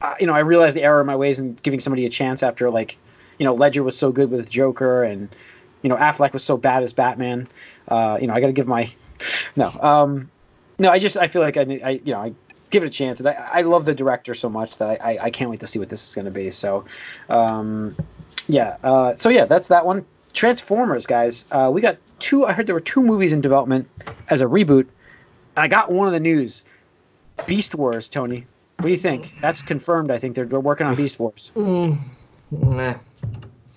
[0.00, 2.42] uh, you know I realized the error of my ways in giving somebody a chance
[2.42, 2.96] after like
[3.38, 5.34] you know Ledger was so good with Joker and
[5.82, 7.48] you know Affleck was so bad as Batman.
[7.88, 8.90] Uh, you know I got to give my
[9.56, 10.30] no um
[10.78, 12.34] no I just I feel like I I you know I
[12.70, 13.20] give it a chance.
[13.20, 15.66] And I, I love the director so much that I, I, I can't wait to
[15.66, 16.50] see what this is going to be.
[16.50, 16.84] So
[17.28, 17.96] um
[18.48, 20.04] yeah uh, so yeah that's that one.
[20.32, 21.44] Transformers guys.
[21.50, 23.88] Uh, we got two I heard there were two movies in development
[24.28, 24.86] as a reboot
[25.56, 26.64] I got one of the news
[27.46, 28.46] Beast Wars Tony
[28.78, 31.98] what do you think that's confirmed I think they're, they're working on Beast Wars Mm,
[32.52, 32.94] nah.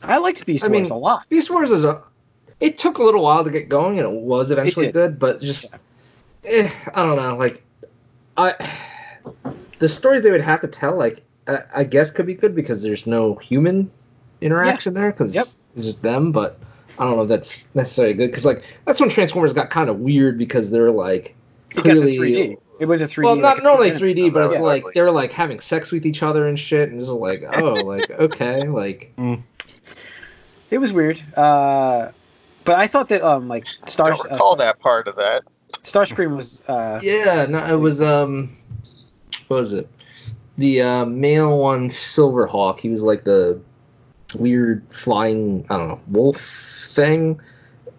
[0.03, 2.03] I liked Beast I mean, Wars a lot Beast Wars is a.
[2.59, 4.93] It took a little while to get going, and it was eventually did.
[4.93, 5.75] good, but just,
[6.45, 7.35] eh, I don't know.
[7.35, 7.61] Like,
[8.37, 8.53] I,
[9.79, 12.81] the stories they would have to tell, like, I, I guess could be good because
[12.81, 13.91] there's no human
[14.39, 15.45] interaction there because Yep.
[15.75, 16.31] it's just them.
[16.31, 16.57] But
[16.97, 19.99] I don't know if that's necessarily good because like that's when Transformers got kind of
[19.99, 21.44] weird because they're like You got the
[21.75, 22.57] clearly 3D.
[22.79, 23.23] It went to 3D.
[23.23, 24.45] well, not a not only 3D, but Yeah.
[24.51, 27.43] it's like they're like having sex with each other and shit, and it's just like,
[27.49, 29.13] oh, like okay, like
[30.69, 31.21] It was weird.
[31.37, 32.09] Uh,
[32.63, 35.43] but I thought that um like Star don't recall that part of that.
[35.83, 38.57] Starscream was uh yeah, no, it was um,
[39.47, 39.87] what was it?
[40.57, 42.79] The uh, male one, Silverhawk.
[42.79, 43.61] He was like the
[44.33, 46.41] weird flying, I don't know, wolf
[46.91, 47.39] thing.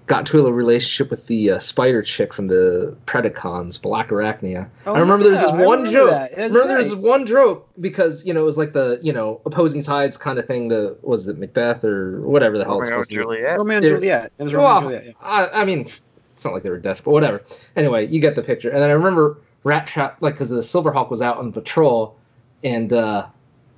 [0.06, 4.68] Got to a relationship with the uh, spider chick from the Predacons, Black Arachnia.
[4.86, 6.10] Oh, I remember there was yeah, this I one remember joke.
[6.10, 6.36] that.
[6.36, 9.12] That's remember there was this one joke because you know it was like the you
[9.12, 10.68] know opposing sides kind of thing.
[10.68, 13.22] The was it Macbeth or whatever the hell Romeo and supposed to be.
[13.22, 13.58] Juliet.
[13.58, 14.32] Romeo and Juliet.
[14.38, 15.04] It was Romeo Well, and Juliet.
[15.06, 15.12] Yeah.
[15.20, 17.42] I, I mean, it's not like they were desperate, but whatever.
[17.74, 18.70] Anyway, you get the picture.
[18.70, 22.16] And then I remember Rat Trap, like, because the Silverhawk was out on patrol,
[22.62, 23.26] and uh,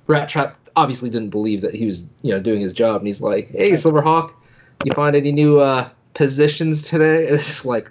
[0.05, 2.97] Rat Trap obviously didn't believe that he was, you know, doing his job.
[2.97, 4.31] And he's like, "Hey, Silverhawk,
[4.83, 5.89] you find any new uh,
[6.19, 7.89] positions today?" And it's just like,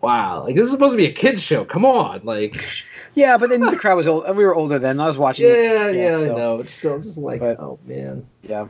[0.00, 1.64] wow, like this is supposed to be a kids show.
[1.64, 2.64] Come on, like,
[3.14, 4.24] Yeah, but then the crowd was old.
[4.36, 4.98] We were older then.
[4.98, 5.46] I was watching.
[5.46, 5.50] it.
[5.54, 6.60] yeah, yeah, so- I know.
[6.60, 8.26] It's still just like, But- oh man.
[8.42, 8.66] Yeah.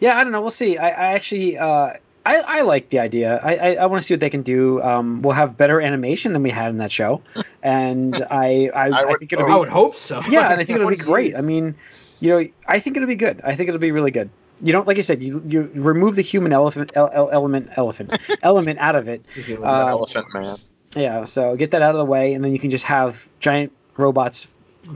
[0.00, 0.40] Yeah, I don't know.
[0.40, 0.76] We'll see.
[0.76, 1.92] I, I actually, uh,
[2.26, 3.38] I, I like the idea.
[3.42, 4.82] I, I, I want to see what they can do.
[4.82, 7.22] Um, we'll have better animation than we had in that show,
[7.62, 9.58] and I, I, I, would- think it'll I be.
[9.60, 10.20] would hope so.
[10.28, 11.28] Yeah, and I think it'll be great.
[11.30, 11.38] years.
[11.38, 11.76] I mean,
[12.20, 13.40] you know, I think it'll be good.
[13.44, 14.30] I think it'll be really good.
[14.62, 18.18] You don't, like I said, you you remove the human elephant el, el- element elephant
[18.42, 19.24] element out of it.
[19.50, 20.56] Uh, Elephant Man.
[20.96, 23.72] Yeah, so get that out of the way, and then you can just have giant
[23.96, 24.46] robots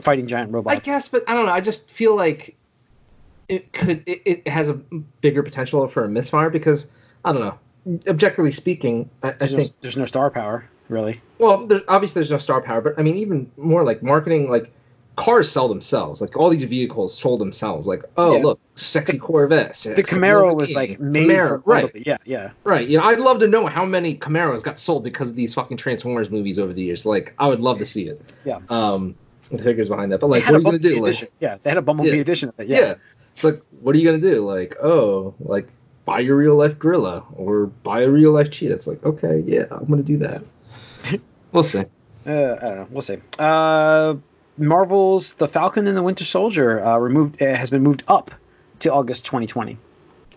[0.00, 0.76] fighting giant robots.
[0.76, 1.52] I guess, but I don't know.
[1.52, 2.56] I just feel like
[3.48, 4.04] it could.
[4.06, 6.86] It, it has a bigger potential for a misfire because
[7.24, 7.58] I don't know.
[8.06, 9.72] Objectively speaking, I, I there's, no, think.
[9.80, 11.20] there's no star power really.
[11.38, 14.50] Well, there's, obviously there's no star power, but I mean, even more like marketing.
[14.50, 14.70] Like
[15.18, 16.20] cars sell themselves.
[16.20, 17.87] Like all these vehicles sold themselves.
[17.87, 18.42] Like oh Yeah.
[18.44, 19.83] look, sexy Corvettes.
[19.83, 21.90] The Camaro was like made Camaro, for right.
[22.07, 22.50] Yeah, yeah.
[22.64, 22.87] Right.
[22.88, 25.76] You know, I'd love to know how many Camaros got sold because of these fucking
[25.76, 27.04] Transformers movies over the years.
[27.04, 28.33] Like, I would love to see it.
[28.44, 28.61] Yeah.
[28.68, 29.16] Um,
[29.50, 30.20] the figures behind that.
[30.20, 31.00] But like, what are you gonna do?
[31.00, 32.20] Like, yeah, they had a Bumblebee Yeah.
[32.20, 32.68] edition of it.
[32.68, 32.78] yeah.
[32.81, 32.94] Yeah.
[33.35, 34.44] It's like, what are you gonna do?
[34.46, 35.68] Like, oh, like
[36.04, 38.74] buy your real life gorilla or buy a real life cheetah.
[38.74, 40.42] It's like, okay, yeah, I'm gonna do that.
[41.52, 41.81] we'll see.
[42.26, 42.87] Uh, I don't know.
[42.90, 43.18] We'll see.
[43.38, 44.14] Uh,
[44.58, 48.30] Marvel's The Falcon and the Winter Soldier uh, removed uh, has been moved up
[48.80, 49.78] to August 2020.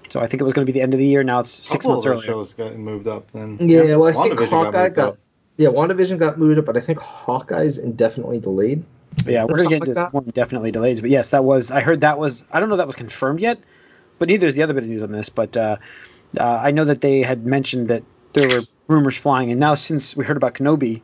[0.09, 1.23] So I think it was going to be the end of the year.
[1.23, 2.25] Now it's six months of earlier.
[2.25, 3.31] shows got moved up.
[3.31, 5.17] Then Yeah, well, I think WandaVision Hawkeye moved got,
[5.57, 8.83] yeah, WandaVision got moved up, but I think Hawkeye's indefinitely delayed.
[9.25, 10.13] Yeah, we're going to get into that.
[10.13, 11.01] one definitely delays.
[11.01, 11.71] But yes, that was.
[11.71, 12.43] I heard that was.
[12.51, 13.57] I don't know if that was confirmed yet,
[14.19, 15.29] but neither is the other bit of news on this.
[15.29, 15.77] But uh,
[16.37, 18.03] uh, I know that they had mentioned that
[18.33, 21.01] there were rumors flying, and now since we heard about Kenobi,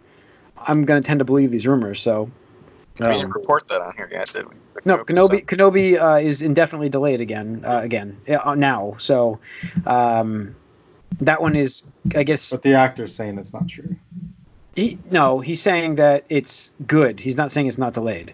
[0.58, 2.01] I'm going to tend to believe these rumors.
[2.01, 2.30] So.
[3.00, 4.56] We um, didn't report that on here yet, did we?
[4.74, 5.38] The No, Kenobi.
[5.38, 5.42] stuff.
[5.48, 7.64] Kenobi uh, is indefinitely delayed again.
[7.66, 8.96] Uh, again uh, now.
[8.98, 9.40] So,
[9.86, 10.56] um,
[11.22, 11.84] that one is.
[12.16, 13.96] I guess But the actor's saying it's not true.
[14.76, 14.98] he.
[15.12, 17.20] No, he's saying that it's good.
[17.20, 18.34] He's not saying it's not delayed.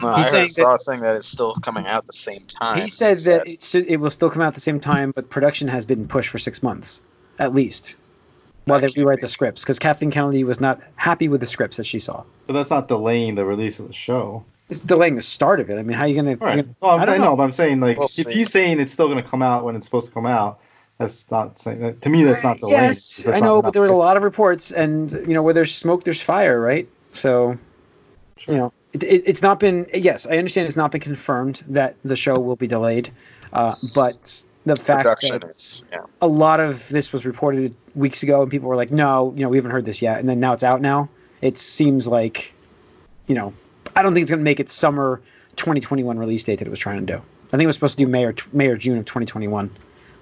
[0.00, 2.12] No, he's I saying heard, saw a thing that it's still coming out at the
[2.12, 2.80] same time.
[2.82, 5.66] He said that it's, it will still come out at the same time, but production
[5.68, 7.00] has been pushed for six months,
[7.38, 7.96] at least,
[8.68, 9.22] while they That can't rewrite be.
[9.22, 9.62] the scripts.
[9.62, 12.22] Because Kathleen Kennedy was not happy with the scripts that she saw.
[12.46, 14.44] But that's not delaying the release of the show.
[14.70, 15.78] It's delaying the start of it.
[15.78, 16.32] I mean, how are you gonna?
[16.32, 16.56] All right.
[16.56, 17.36] gonna- Well, I'm, I I, don't know, know.
[17.36, 18.30] but I'm saying like We'll if see.
[18.30, 20.60] he's saying it's still going to come out when it's supposed to come out,
[20.98, 22.24] that's not saying that, to me.
[22.24, 22.82] That's not delaying.
[22.82, 25.74] Yes, I know, but there were a lot of reports, and you know, where there's
[25.74, 26.86] smoke, there's fire, right?
[27.12, 27.56] So,
[28.36, 28.54] Sure.
[28.54, 29.86] you know, it, it, it's not been.
[29.94, 33.10] Yes, I understand it's not been confirmed that the show will be delayed,
[33.54, 36.00] uh, but the fact production that is yeah.
[36.20, 39.48] a lot of this was reported weeks ago, and people were like, "No, you know,
[39.48, 41.08] we haven't heard this yet," and then now it's out now.
[41.40, 42.54] It seems like,
[43.26, 43.52] you know,
[43.94, 45.20] I don't think it's going to make its summer
[45.56, 47.22] 2021 release date that it was trying to do.
[47.48, 49.70] I think it was supposed to do May or May or June of 2021.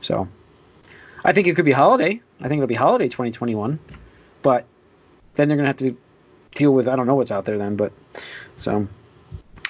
[0.01, 0.29] So,
[1.25, 2.21] I think it could be holiday.
[2.41, 3.79] I think it'll be holiday 2021,
[4.43, 4.67] but
[5.35, 5.97] then they're going to have to
[6.55, 7.93] deal with I don't know what's out there then, but
[8.57, 8.89] so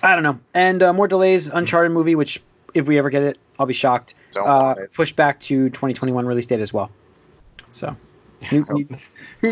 [0.02, 0.38] I don't know.
[0.54, 1.48] And uh, more delays.
[1.48, 2.42] Uncharted movie, which
[2.76, 6.26] if we ever get it, I'll be shocked Don't uh, want pushed back to 2021
[6.26, 6.90] release date as well.
[7.72, 7.96] So,
[8.52, 8.88] new- new-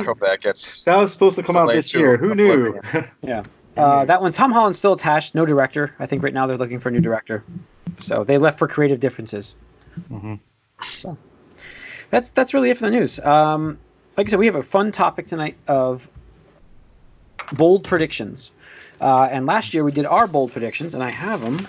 [0.01, 0.83] I hope that gets.
[0.85, 2.17] That was supposed to come out this year.
[2.17, 2.79] Who knew?
[2.79, 3.45] oblivion.
[3.77, 5.95] uh, that one, Tom Holland's still attached, no director.
[5.99, 7.45] I think right now they're looking for a new director.
[7.99, 9.57] So they left for creative differences.
[10.11, 10.39] Mhm.
[12.11, 13.19] That's that's really it for the news.
[13.21, 13.79] Um,
[14.17, 16.09] like I said, we have a fun topic tonight of
[17.53, 18.53] bold predictions.
[19.01, 21.67] Uh, and last year we did our bold predictions, and I have them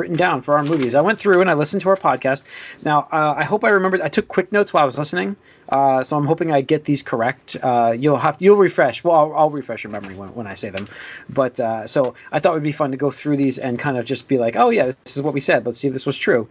[0.00, 0.94] written down for our movies.
[0.94, 2.44] I went through and I listened to our podcast.
[2.84, 4.00] Now uh, I hope I remembered.
[4.00, 5.36] I took quick notes while I was listening,
[5.68, 7.56] uh, so I'm hoping I get these correct.
[7.62, 9.04] Uh, you'll have you'll refresh.
[9.04, 10.86] Well, I'll, I'll refresh your memory when, when I say them.
[11.28, 13.96] But uh, so I thought it would be fun to go through these and kind
[13.96, 15.66] of just be like, oh yeah, this is what we said.
[15.66, 16.48] Let's see if this was true.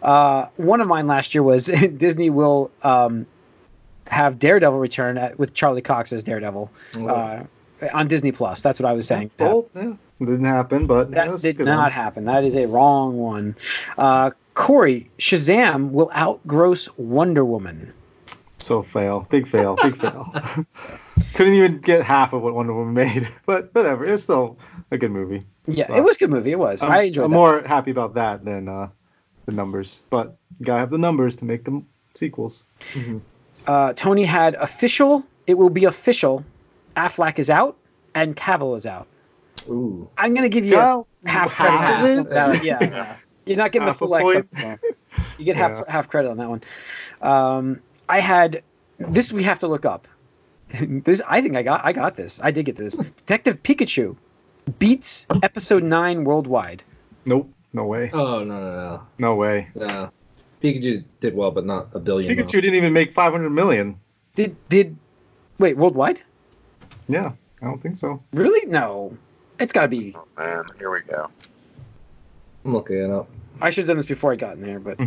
[0.00, 3.26] Uh, one of mine last year was Disney will um,
[4.06, 6.70] have Daredevil return at, with Charlie Cox as Daredevil.
[7.94, 8.62] On Disney Plus.
[8.62, 9.30] That's what I was saying.
[9.36, 11.90] Bolt, yeah, didn't happen, but yeah, That a did not one.
[11.92, 12.24] happen.
[12.26, 13.56] That is a wrong one.
[13.98, 17.92] Uh, Corey, Shazam will outgross Wonder Woman.
[18.58, 20.32] So fail, big fail, big fail.
[21.34, 24.06] Couldn't even get half of what Wonder Woman made, but whatever.
[24.06, 24.58] It's still
[24.90, 25.40] a good movie.
[25.66, 26.52] Yeah, So- it was a good movie.
[26.52, 26.82] It was.
[26.82, 27.36] I'm, I enjoyed I'm that.
[27.36, 28.88] more happy about that than uh,
[29.46, 31.82] the numbers, but you gotta have the numbers to make the
[32.14, 32.66] sequels.
[33.66, 35.24] Uh, Tony had official.
[35.46, 36.44] It will be official.
[36.96, 37.76] Affleck is out
[38.14, 39.06] and Cavill is out.
[39.68, 40.08] Ooh.
[40.18, 42.18] I'm gonna give you Yeah, half half credit.
[42.20, 42.32] of it?
[42.32, 44.24] Uh, yeah, you're not getting Half the a full X.
[44.24, 44.36] point.
[44.38, 44.80] up there.
[45.38, 45.82] You get half Yeah.
[45.88, 46.62] half credit on that one.
[47.20, 48.62] Um, I had
[48.98, 49.32] this.
[49.32, 50.08] We have to look up.
[50.80, 51.84] this I think I got.
[51.84, 52.40] I got this.
[52.42, 52.96] I did get this.
[52.96, 54.16] Detective Pikachu
[54.78, 56.82] beats Episode Nine worldwide.
[57.24, 59.68] Nope, no way, Oh no no no way.
[59.76, 59.86] no.
[59.86, 60.10] No.
[60.62, 62.34] Pikachu did well, but not a billion.
[62.34, 63.98] Pikachu didn't even make 500 million.
[64.34, 64.96] Did did
[65.58, 66.20] wait worldwide?
[67.08, 68.22] Yeah, I don't think so.
[68.32, 68.66] Really?
[68.66, 69.16] No.
[69.58, 70.14] It's got to be.
[70.16, 71.28] Oh, man, here we go.
[72.64, 73.28] I'm looking it up.
[73.60, 74.98] I should have done this before I got in there, but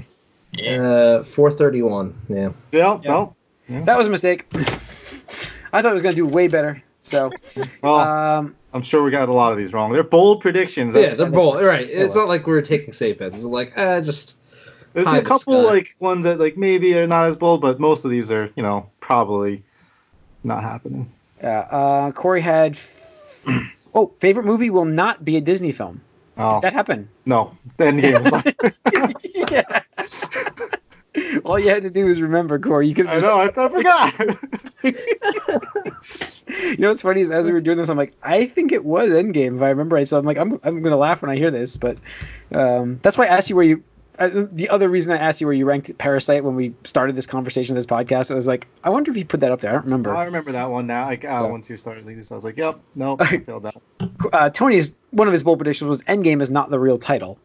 [0.51, 0.81] Yeah.
[0.81, 2.13] Uh, 431.
[2.29, 2.49] Yeah.
[2.71, 3.09] Yeah, Yeah.
[3.09, 3.35] well,
[3.67, 4.45] that was a mistake.
[5.73, 6.81] I thought it was going to do way better.
[7.03, 7.31] So,
[7.81, 9.91] well, um, I'm sure we got a lot of these wrong.
[9.91, 10.93] They're bold predictions.
[10.93, 11.33] That's yeah, they're fine.
[11.33, 11.61] bold.
[11.61, 11.87] Right.
[11.87, 13.35] It's not like we were taking safe bets.
[13.35, 14.37] It's like, uh, just
[14.93, 15.61] There's a couple sky.
[15.61, 18.63] like ones that like maybe are not as bold, but most of these are, you
[18.63, 19.63] know, probably
[20.43, 21.11] not happening.
[21.45, 22.71] Yeah, uh, Corey had.
[22.73, 23.45] F-
[23.93, 26.01] oh, favorite movie will not be a Disney film.
[26.37, 27.07] Oh That happened.
[27.25, 28.41] no, then yeah.
[29.23, 29.81] yeah.
[31.45, 32.89] All you had to do was remember, Corey.
[32.89, 33.07] You could.
[33.07, 33.37] I know.
[33.37, 34.13] I, I forgot.
[36.47, 38.85] You know what's funny is as we were doing this, I'm like, I think it
[38.85, 40.07] was Endgame if I remember right.
[40.07, 41.97] So I'm like, I'm, I'm gonna laugh when I hear this, but
[42.53, 43.83] um, that's why I asked you where you.
[44.17, 47.25] Uh, the other reason I asked you where you ranked Parasite when we started this
[47.25, 49.71] conversation, this podcast, I was like, I wonder if you put that up there.
[49.71, 50.15] I don't remember.
[50.15, 51.05] I remember that one now.
[51.05, 53.63] Like uh, So- once you started leading, so I was like, "Yep, nope, I failed
[53.63, 53.75] that."
[54.31, 57.37] Uh, Tony's one of his bold predictions was Endgame is not the real title.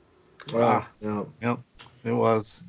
[0.52, 0.86] wow.
[1.00, 1.30] No.
[1.42, 1.58] Yep,
[2.04, 2.62] it was.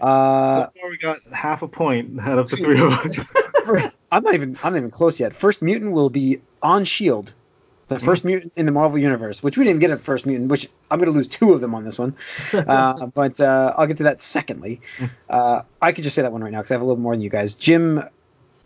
[0.00, 3.92] Uh, so far, we got half a point ahead of the three of us.
[4.12, 5.32] I'm not even I'm not even close yet.
[5.34, 7.34] First mutant will be on Shield,
[7.88, 10.50] the first mutant in the Marvel universe, which we didn't get a first mutant.
[10.50, 12.14] Which I'm going to lose two of them on this one,
[12.52, 14.80] uh, but uh, I'll get to that secondly.
[15.28, 17.14] Uh, I could just say that one right now because I have a little more
[17.14, 17.54] than you guys.
[17.54, 18.02] Jim,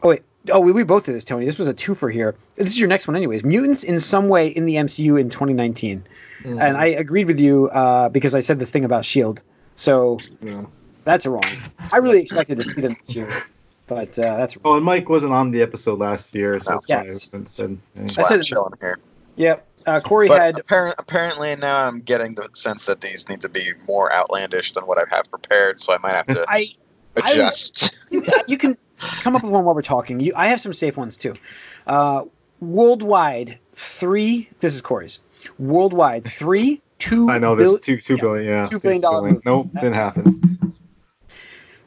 [0.02, 1.46] oh wait, oh we, we both did this, Tony.
[1.46, 2.34] This was a twofer here.
[2.56, 3.44] This is your next one, anyways.
[3.44, 6.04] Mutants in some way in the MCU in 2019,
[6.44, 9.42] Mm, and I agreed with you uh, because I said this thing about Shield.
[9.76, 10.68] So no.
[11.04, 11.44] that's wrong.
[11.92, 13.30] I really expected to see them this year,
[13.86, 14.62] but uh, that's wrong.
[14.64, 17.64] Oh, and Mike wasn't on the episode last year, so that's why I haven't said.
[17.64, 17.82] anything.
[17.94, 18.42] That's Flat it.
[18.42, 18.98] chilling here.
[19.36, 19.66] Yep.
[19.86, 23.48] Uh, Corey But had appar- apparently now I'm getting the sense that these need to
[23.48, 26.68] be more outlandish than what I have prepared, so I might have to I
[27.16, 27.98] I was- adjust.
[28.10, 30.20] you, you can come up with one while we're talking.
[30.20, 31.34] You, I have some safe ones too.
[31.86, 32.24] Uh,
[32.60, 34.48] worldwide, three.
[34.60, 35.18] This is Corey's.
[35.58, 37.28] Worldwide, three, two.
[37.28, 38.46] I know bil- this two two yeah, billion.
[38.46, 39.40] Yeah, two billion dollar.
[39.44, 40.31] Nope, didn't happen.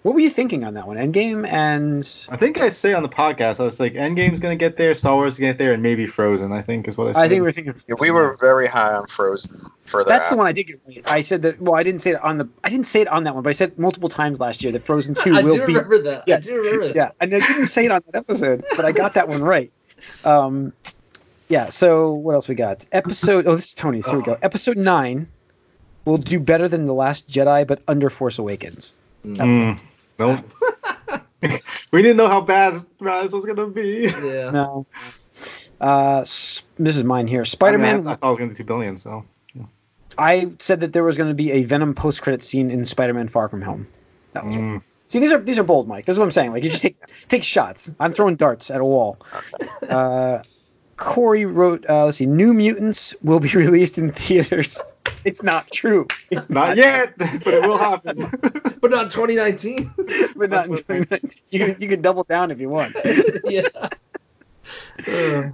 [0.06, 0.98] What were you thinking on that one?
[0.98, 4.78] Endgame and I think I say on the podcast, I was like, Endgame's gonna get
[4.78, 6.52] there, Star Wars is gonna get there, and maybe Frozen.
[6.52, 7.22] I think is what I said.
[7.24, 7.74] I think we were thinking.
[7.88, 11.02] Yeah, we were very high on Frozen further That's the one I did get right.
[11.08, 11.60] I said that.
[11.60, 12.48] Well, I didn't say it on the.
[12.63, 14.84] I didn't say it on that one, but I said multiple times last year that
[14.84, 15.74] Frozen Two I will do be.
[15.74, 16.26] remember that.
[16.28, 16.96] Yeah, I do remember that.
[16.96, 19.72] Yeah, and I didn't say it on that episode, but I got that one right.
[20.24, 20.72] Um,
[21.48, 21.70] yeah.
[21.70, 22.86] So what else we got?
[22.91, 23.48] Episode.
[23.48, 24.06] Oh, this is Tony's.
[24.06, 24.38] Here we go.
[24.39, 25.30] Episode nine
[26.06, 28.96] will do better than the Last Jedi, but under Force Awakens.
[29.26, 29.80] Mm,
[30.19, 30.39] nope.
[31.91, 34.12] we didn't know how bad Rise was gonna be.
[34.23, 34.51] Yeah.
[34.51, 34.86] No.
[35.80, 37.43] Uh, this is mine here.
[37.43, 37.97] Spider-Man.
[37.97, 38.95] mean, I, I thought it was gonna be two billion.
[38.97, 39.25] So
[40.17, 43.49] I said that there was going to be a Venom post-credit scene in Spider-Man: Far
[43.49, 43.88] From Home.
[44.34, 46.06] That was mm, See, these are these are bold, Mike.
[46.06, 46.51] This is what I'm saying.
[46.51, 46.97] Like you just take
[47.28, 47.91] take shots.
[47.99, 49.17] I'm throwing darts at a wall.
[49.86, 50.41] Uh,
[50.97, 54.81] Corey wrote, uh, let's see, New Mutants will be released in theaters.
[55.23, 56.08] It's not true.
[56.29, 58.19] It's not yet, but it will happen.
[58.79, 59.93] But not 2019.
[60.36, 61.31] But not in 2019.
[61.49, 62.95] You can, you can double down if you want.
[63.45, 63.67] yeah.
[65.08, 65.49] Uh,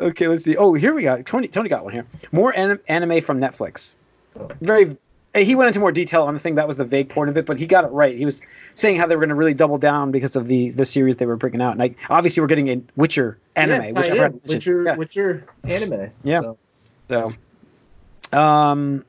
[0.00, 0.56] okay, let's see.
[0.56, 1.22] Oh, here we go.
[1.22, 2.06] Tony Tony got one here.
[2.32, 3.94] More anim- anime from Netflix.
[4.60, 4.96] Very.
[5.44, 7.46] He went into more detail on the thing that was the vague point of it,
[7.46, 8.16] but he got it right.
[8.16, 8.40] He was
[8.74, 11.26] saying how they were going to really double down because of the the series they
[11.26, 11.70] were bringing out.
[11.72, 14.70] And like, obviously, we're getting a Witcher anime, yeah, which I tie forgot in to
[14.70, 14.96] your Yeah.
[14.96, 16.10] with your anime.
[16.24, 16.40] Yeah.
[17.08, 17.32] So,
[18.30, 19.04] So, um,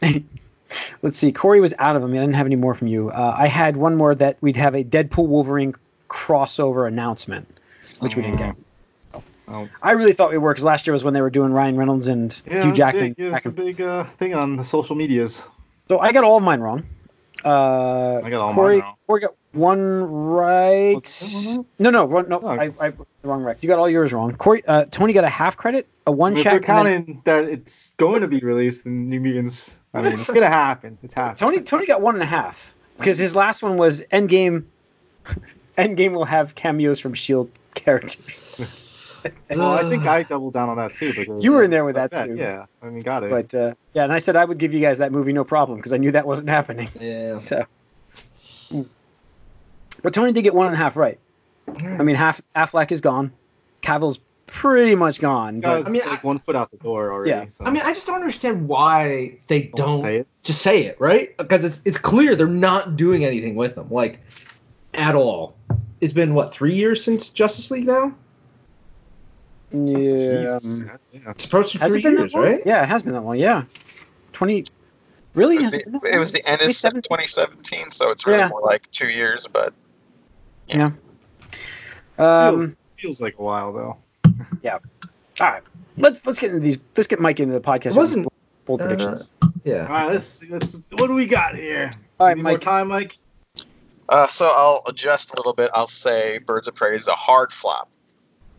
[1.02, 1.32] let's see.
[1.32, 2.12] Corey was out of them.
[2.12, 3.10] I didn't have any more from you.
[3.10, 5.74] Uh, I had one more that we'd have a Deadpool Wolverine
[6.08, 7.48] crossover announcement,
[8.00, 8.54] which we didn't get.
[9.46, 9.68] Oh.
[9.82, 12.08] I really thought we were because last year was when they were doing Ryan Reynolds
[12.08, 13.12] and Yeah, Hugh Jackman.
[13.12, 13.18] big.
[13.18, 15.48] Yeah, back it's a big uh, thing on the social medias.
[15.88, 16.84] So I got all of mine wrong.
[17.44, 18.94] Uh, I got all mine wrong.
[19.06, 20.94] Corey got one right.
[20.94, 21.66] What's that one?
[21.78, 22.40] No, no, one, no.
[22.42, 22.48] Oh.
[22.48, 23.56] I, I the wrong right.
[23.60, 24.34] You got all yours wrong.
[24.34, 26.52] Corey, uh, Tony got a half credit, a one If check.
[26.52, 30.18] we're and then- counting that it's going to be released in New Mutants, I mean,
[30.20, 30.98] it's gonna happen.
[31.02, 31.50] It's happening.
[31.50, 34.64] Tony, Tony got one and a half because his last one was Endgame.
[35.78, 38.60] Endgame will have cameos from Shield characters,
[39.50, 41.12] Well, I think I doubled down on that too.
[41.14, 42.34] Because You were in there with I that, too.
[42.36, 43.30] Yeah, I mean, got it.
[43.30, 45.78] but uh, yeah, and I said I would give you guys that movie no problem
[45.78, 46.88] because I knew that wasn't happening.
[47.00, 47.38] Yeah.
[47.38, 47.64] So,
[50.02, 51.18] but Tony did get one and a half right.
[51.68, 53.32] I mean, half Affleck is gone,
[53.80, 55.60] Cavill's pretty much gone.
[55.60, 57.30] But I mean, like I- one foot out the door already.
[57.30, 57.46] Yeah.
[57.46, 57.64] So.
[57.64, 60.26] I mean, I just don't understand why they Don't don't say it.
[60.42, 61.34] just say it, right?
[61.36, 64.20] Because it's it's clear they're not doing anything with them, like
[64.92, 65.56] at all.
[66.00, 68.14] It's been what three years since Justice League now?
[69.74, 71.20] Yeah, um, Yeah.
[71.30, 72.60] It's approaching has three it been years, right?
[72.64, 73.36] Yeah, it has been that long.
[73.36, 73.64] Yeah,
[74.32, 74.64] twenty.
[75.34, 75.56] Really?
[75.56, 77.02] It was, the, it it was the end of 2017?
[77.02, 78.48] 2017, so it's really Yeah.
[78.48, 79.48] more like two years.
[79.52, 79.74] But
[80.68, 80.92] Yeah.
[82.18, 83.96] Um, Feels like a while though.
[84.62, 84.78] Yeah.
[85.40, 85.62] All right,
[85.98, 86.78] let's let's get into these.
[86.96, 87.86] Let's get Mike into the podcast.
[87.92, 88.28] It wasn't-
[88.66, 89.30] bold uh, predictions.
[89.64, 89.82] Yeah.
[89.82, 90.80] All right, let's, let's.
[90.92, 91.90] What do we got here?
[92.20, 92.60] all right, Need more Mike.
[92.60, 93.16] time, Mike.
[94.08, 95.70] uh, so I'll adjust a little bit.
[95.74, 97.90] I'll say Birds of Prey is a hard flop.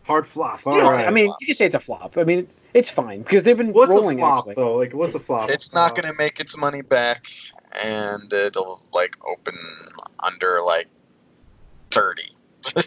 [0.06, 0.66] Hard flop.
[0.66, 0.96] All You don't right.
[0.98, 2.16] say- I mean, you can say it's a flop.
[2.16, 4.54] I mean, it's fine because they've been what's a flop actually.
[4.54, 4.76] though?
[4.76, 5.50] Like, what's a flop?
[5.50, 7.26] It's not going to make its money back,
[7.84, 9.56] and it'll like open
[10.20, 10.86] under like
[11.90, 12.22] 30.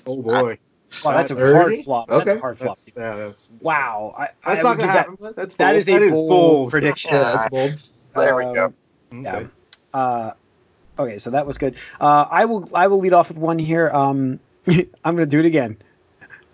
[0.07, 0.57] Oh boy.
[1.05, 1.84] Wow, that's a That- hard 30?
[1.84, 2.09] flop.
[2.09, 2.76] That's a hard flop.
[2.78, 3.49] That's, yeah, that's.
[3.61, 5.34] Wow, I, That's I not gonna give that- happen.
[5.36, 5.76] That's bold.
[5.76, 7.11] is a That is bold, prediction.
[7.13, 7.72] Yeah, that's bold.
[8.15, 8.74] There we go.
[9.11, 9.43] Um, Yeah.
[9.93, 10.32] Uh,
[10.97, 11.76] okay, so that was good.
[12.01, 13.91] Uh, I will I will lead off with one here.
[13.91, 15.78] Um, I'm going to do it again.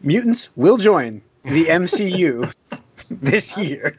[0.05, 2.53] Mutants will join the MCU
[3.09, 3.97] this year.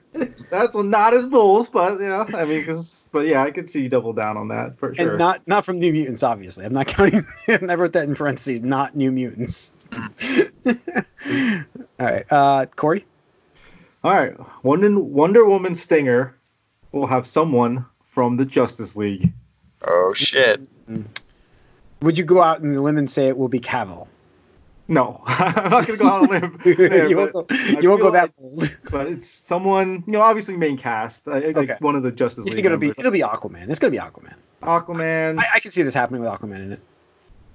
[0.51, 3.89] That's one not as bold, but yeah, I mean, 'cause- but yeah, I could see
[3.89, 5.11] double down on that for sure.
[5.11, 6.65] And not not from New Mutants, obviously.
[6.65, 7.27] I'm not counting.
[7.49, 8.63] I wrote that in parentheses.
[8.63, 9.73] Not New Mutants.
[9.93, 10.05] All
[11.99, 13.05] right, uh, Corey.
[14.05, 14.35] All right,
[14.65, 16.35] Wonder Wonder Woman Stinger
[16.93, 19.33] will have someone from the Justice League.
[19.87, 20.69] Oh shit.
[22.03, 24.07] Would you go out on the limb and say it will be Cavill?
[24.89, 26.61] No, I'm not gonna go out on a limb.
[26.65, 27.47] there, you won't go,
[27.81, 28.77] you won't go that like- bold.
[28.91, 31.77] but it's someone, you know, obviously main cast, like Okay.
[31.81, 32.65] one of the Justice It's League.
[32.65, 33.69] gonna be it'll be Aquaman.
[33.69, 34.35] It's gonna be Aquaman.
[34.63, 35.39] Aquaman.
[35.41, 36.81] I, I can see this happening with Aquaman in it.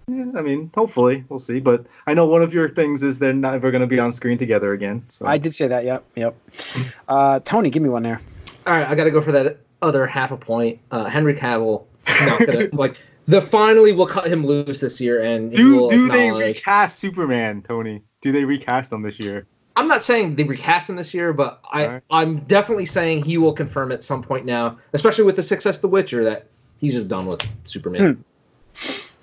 [0.08, 1.60] Yeah, I mean, hopefully we'll see.
[1.62, 4.74] But I know one of your things is they're never gonna be on screen together
[4.74, 5.06] again.
[5.08, 5.86] So I did say that.
[5.86, 6.36] Yep, yep.
[7.08, 8.20] Uh, Tony, give me one there.
[8.68, 10.80] All right, I got to go for that other half a point.
[10.92, 12.98] Uh, Henry Cavill, not gonna like.
[13.28, 17.00] The finally will cut him loose this year, and he do will do they recast
[17.00, 18.02] Superman, Tony?
[18.22, 19.46] Do they recast him this year?
[19.76, 22.04] I'm not saying they recast him this year, but I Alright.
[22.10, 25.82] I'm definitely saying he will confirm at some point now, especially with the success of
[25.82, 26.48] The Witcher, that
[26.78, 28.24] he's just done with Superman.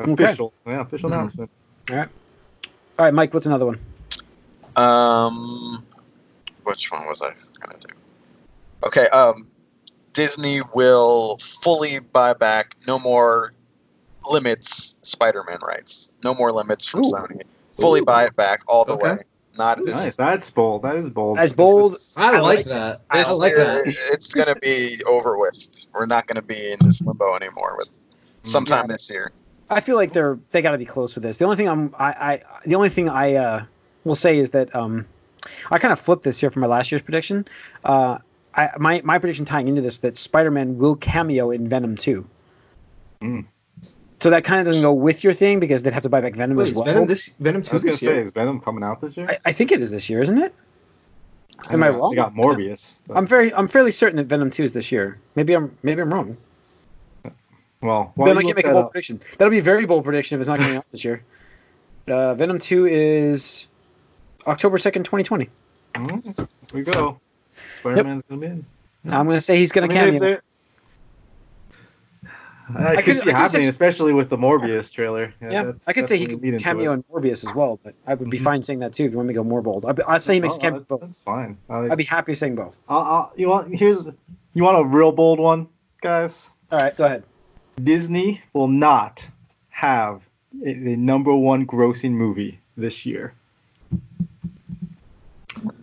[0.00, 0.12] Okay.
[0.12, 1.14] Official, yeah, official Mhm.
[1.14, 1.50] announcement.
[1.90, 2.06] All
[3.04, 3.34] right, Mike.
[3.34, 3.78] What's another one?
[4.76, 5.84] Um,
[6.62, 7.94] which one was I gonna do?
[8.84, 9.08] Okay.
[9.08, 9.48] Um,
[10.12, 12.76] Disney will fully buy back.
[12.86, 13.52] No more
[14.28, 14.96] limits.
[15.02, 16.10] Spider-Man rights.
[16.24, 17.12] No more limits from Ooh.
[17.12, 17.42] Sony.
[17.78, 18.04] Fully Ooh.
[18.04, 19.12] buy it back all the Okay.
[19.12, 19.18] way.
[19.56, 20.04] Not this.
[20.04, 20.16] Nice.
[20.16, 20.82] That's bold.
[20.82, 21.38] That is bold.
[21.38, 21.96] That's bold.
[22.16, 23.00] I, I like like- that.
[23.10, 23.82] I like year, that.
[24.12, 25.86] it's gonna be over with.
[25.92, 27.74] We're not gonna be in this limbo anymore.
[27.76, 27.88] With
[28.44, 29.32] sometime this year.
[29.70, 31.36] I feel like they're they got to be close with this.
[31.36, 33.64] The only thing I'm I, I the only thing I uh,
[34.04, 35.04] will say is that um,
[35.70, 37.46] I kind of flipped this here from my last year's prediction.
[37.84, 38.18] Uh,
[38.54, 42.24] I my my prediction tying into this that Spider-Man will cameo in Venom 2.
[43.22, 43.44] Mm.
[44.20, 46.34] So that kind of doesn't go with your thing because they'd have to buy back
[46.34, 46.84] Venom Wait, as well.
[46.84, 48.22] Venom this Venom two I was gonna this say, year?
[48.22, 49.26] is Venom coming out this year?
[49.28, 50.52] I, I think it is this year, isn't it?
[51.70, 52.14] Am I They wrong?
[52.14, 53.00] got Morbius.
[53.06, 55.18] but- I'm very I'm fairly certain that Venom 2 is this year.
[55.36, 56.36] Maybe I'm maybe I'm wrong.
[57.80, 59.20] well, while then you I can't make a that bold up- prediction.
[59.38, 61.22] That'll be a very bold prediction if it's not coming out this year.
[62.08, 63.68] Uh, Venom 2 is
[64.46, 65.50] October 2nd, 2020.
[65.92, 67.20] Mm, we go.
[67.80, 68.64] Spider-Man's gonna be in.
[69.10, 70.20] I'm going to say he's going I to mean, cameo.
[70.36, 70.40] they-
[72.76, 75.32] I, I could could- see I could happening, say- especially with the Morbius trailer.
[75.40, 78.14] yeah, that's I could say he definitely could cameo in Morbius as well, but I
[78.14, 78.44] would be Mhm.
[78.44, 79.86] fine saying that too if you want me to go more bold.
[79.86, 81.00] I'd, I'd say he makes Oh, a cameo in that- both.
[81.00, 81.56] That's fine.
[81.70, 82.78] I, I'd be happy saying both.
[82.88, 84.06] I'll, I'll, you want here's
[84.54, 85.68] you want a real bold one,
[86.02, 86.50] guys.
[86.70, 87.22] All right, go ahead.
[87.82, 89.26] Disney will not
[89.70, 90.22] have
[90.64, 93.32] a, the number one grossing movie this year.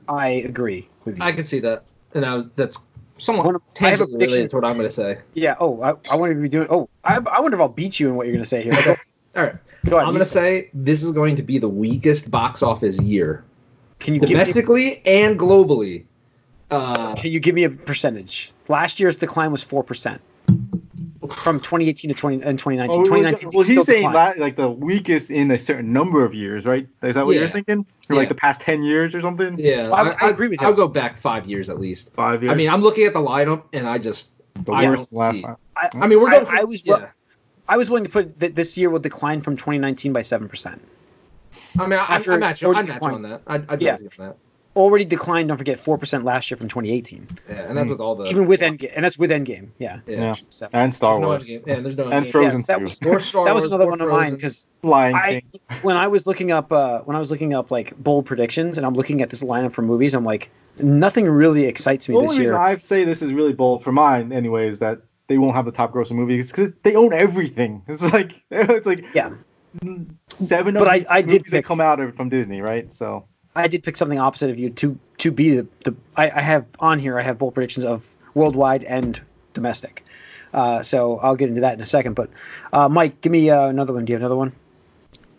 [0.07, 1.23] I agree with you.
[1.23, 1.83] I can see that,
[2.13, 2.77] and I, that's
[3.17, 4.19] somewhat One of- I have a prediction.
[4.27, 5.19] related to what I'm going to say.
[5.33, 5.55] yeah.
[5.59, 6.67] Oh, I, I want to be doing.
[6.69, 8.73] Oh, I, I wonder if I'll beat you in what you're going to say here.
[8.83, 8.95] Go,
[9.35, 9.55] All right,
[9.85, 10.07] go ahead.
[10.07, 13.43] I'm going to say this is going to be the weakest box office year,
[13.99, 14.35] Can you give me?
[14.35, 16.05] domestically and globally.
[16.71, 18.51] Uh, Can you give me a percentage?
[18.67, 20.19] Last year's decline was four percent.
[21.35, 22.91] From 2018 to 20 and 2019.
[22.93, 23.49] Oh, well, 2019.
[23.53, 24.37] well, he's saying declined.
[24.39, 26.87] la- like the weakest in a certain number of years, right?
[27.03, 27.49] Is that what you're Yeah.
[27.51, 27.85] thinking?
[28.09, 29.57] Or like the past ten years or something?
[29.57, 30.67] Yeah, I- I agree with you.
[30.67, 32.11] I'll go back five years at least.
[32.13, 32.51] Five years.
[32.51, 34.29] I mean, I'm looking at the lineup and I just.
[34.63, 35.57] the I worst don't last see- time.
[35.75, 36.45] I, I mean, we're I- going.
[36.45, 37.07] from- I was yeah.
[37.67, 40.81] I was willing to put that this year will decline from 2019 by seven percent.
[41.77, 42.67] I mean, I, after I'm matching.
[42.67, 43.41] already I'm matching on that.
[43.47, 43.97] I, I Yeah.
[44.01, 44.07] yeah.
[44.19, 44.37] on that.
[44.75, 45.47] Already declined.
[45.47, 48.25] Don't forget four percent last year from 2018, Yeah, and that's with all the.
[48.29, 49.69] even with Endgame, and that's with Endgame.
[49.79, 49.99] Yeah.
[50.05, 50.19] yeah.
[50.21, 50.33] Yeah.
[50.49, 51.47] So, And Star There's no Wars.
[51.47, 51.67] Endgame.
[51.67, 52.31] Yeah, there's no and Endgame.
[52.31, 52.83] Frozen Yes, that too.
[52.83, 55.41] was- Or Star that was another or one of mine because Lion I
[55.81, 58.85] when I was looking up uh, when I was looking up like bold predictions and
[58.85, 62.31] I'm looking at this lineup for movies, I'm like nothing really excites me The this
[62.31, 62.61] only reason year.
[62.61, 65.71] I say this is really bold for mine, anyway, is that they won't have the
[65.71, 67.81] top grossing movies because they own everything.
[67.87, 69.29] It's like it's like Yeah.
[70.29, 72.91] seven But of I- I did movies that pick- come out from Disney, right?
[72.91, 76.41] So I did pick something opposite of you to to be the, the I, I
[76.41, 79.19] have on here I have bold predictions of worldwide and
[79.53, 80.03] domestic.
[80.53, 82.13] Uh, so I'll get into that in a second.
[82.13, 82.29] But
[82.71, 84.05] uh, Mike, give me uh, another one.
[84.05, 84.53] Do you have another one?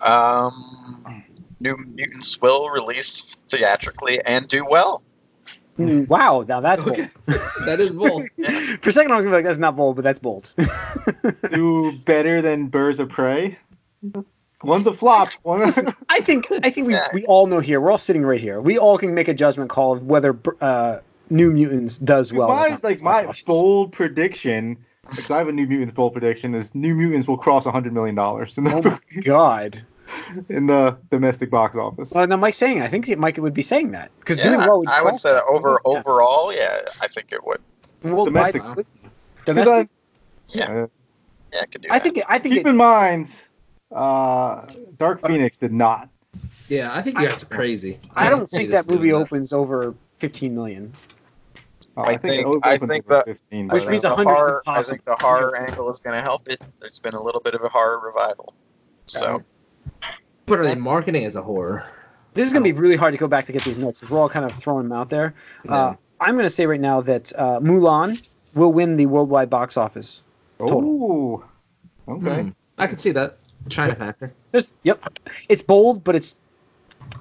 [0.01, 1.25] Um,
[1.61, 5.03] New Mutants will release theatrically and do well.
[5.79, 6.97] Mm, Wow, now that's bold.
[7.67, 8.27] That is bold.
[8.83, 10.55] For a second, I was gonna be like, "That's not bold," but that's bold.
[11.53, 13.59] do better than Birds of Prey.
[14.67, 15.29] One's a flop.
[15.43, 15.63] One.
[16.09, 17.07] I think I think we, Yeah.
[17.13, 17.81] we all know here.
[17.81, 18.61] We're all sitting right here.
[18.61, 20.99] We all can make a judgment call of whether uh,
[21.31, 22.49] New Mutants does well.
[22.49, 24.79] my like my bold prediction.
[25.03, 28.15] Because I have a New Mutants bold prediction is New Mutants will cross hundred million
[28.17, 29.83] dollars in Oh the my god!
[30.49, 32.13] in the domestic box office.
[32.13, 32.83] Well, now Mike's saying.
[32.83, 34.79] I think Mike would be saying that because doing well.
[34.81, 35.99] would I would say that over Yeah.
[35.99, 37.61] overall, yeah, I think it would.
[38.03, 38.63] Worldwide- domestic.
[38.65, 38.77] Wow.
[39.45, 39.89] Domestic.
[40.49, 40.65] Yeah.
[40.65, 40.87] Uh,
[41.53, 42.03] Yeah, I could do I that.
[42.03, 42.23] think.
[42.29, 42.55] I think.
[42.57, 43.31] keep It, in mind,
[43.93, 44.67] uh,
[44.97, 46.09] Dark Phoenix did not.
[46.69, 47.99] Yeah, I think that's crazy.
[48.15, 50.93] I don't think that movie doing opens over 15 million.
[51.97, 54.39] Oh, I it think- opens I think like that- 15, Which means a the hundred's
[54.39, 56.61] horror, I think the horror angle is going to help it.
[56.81, 58.53] There's been a little bit of a horror revival.
[59.07, 59.43] So
[60.47, 61.87] But are they marketing as a horror?
[62.35, 64.11] This is going to be really hard to go back to get these notes because
[64.13, 65.35] we're all kind of throwing them out there.
[65.67, 69.79] Uh, I'm going to say right now that uh, Mulan will win the worldwide box
[69.79, 70.23] office.
[70.61, 71.45] oh,
[72.09, 72.43] okay.
[72.43, 72.49] Hmm.
[72.77, 73.39] I can see that.
[73.67, 74.33] The China factor.
[74.53, 75.03] There's, yep,
[75.49, 76.37] it's bold, but it's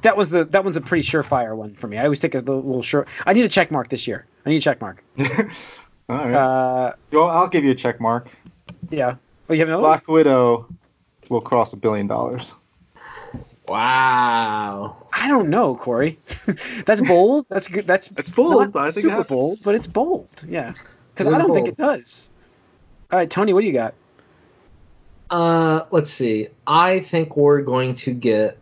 [0.04, 1.98] that was the that one's a pretty surefire one for me.
[1.98, 3.08] I always take a little, little sure.
[3.26, 4.26] I need a check mark this year.
[4.46, 5.04] I need a check mark.
[5.20, 5.26] All
[6.08, 6.34] right.
[6.34, 8.30] Uh, Well, I'll give you a check mark.
[8.92, 9.16] yeah.
[9.50, 9.82] Oh, you have another?
[9.82, 9.90] one?
[9.90, 10.68] Black Widow
[11.30, 12.54] will cross a billion dollars.
[13.68, 15.08] Wow.
[15.12, 16.20] I don't know, Corey.
[16.86, 17.48] that's bold.
[17.50, 17.88] That's good.
[17.88, 20.46] That's It's bold, but I think super bold, but it's bold.
[20.48, 20.74] Yeah,
[21.14, 22.30] because I don't think it does.
[23.12, 23.96] All right, Tony, what do you got?
[25.30, 26.50] Uh, let's see.
[26.68, 28.58] I think we're going to get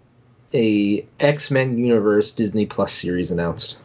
[0.54, 3.78] a X Men Universe Disney Plus series announced.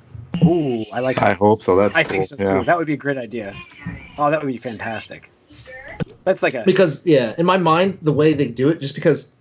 [0.44, 1.38] Ooh, I like I that.
[1.38, 1.76] hope so.
[1.76, 2.60] That's I think so cool.
[2.60, 2.64] too.
[2.64, 3.54] That would be a great idea.
[4.18, 5.30] Oh, that would be fantastic.
[6.24, 9.32] That's like a Because yeah, in my mind, the way they do it, just because,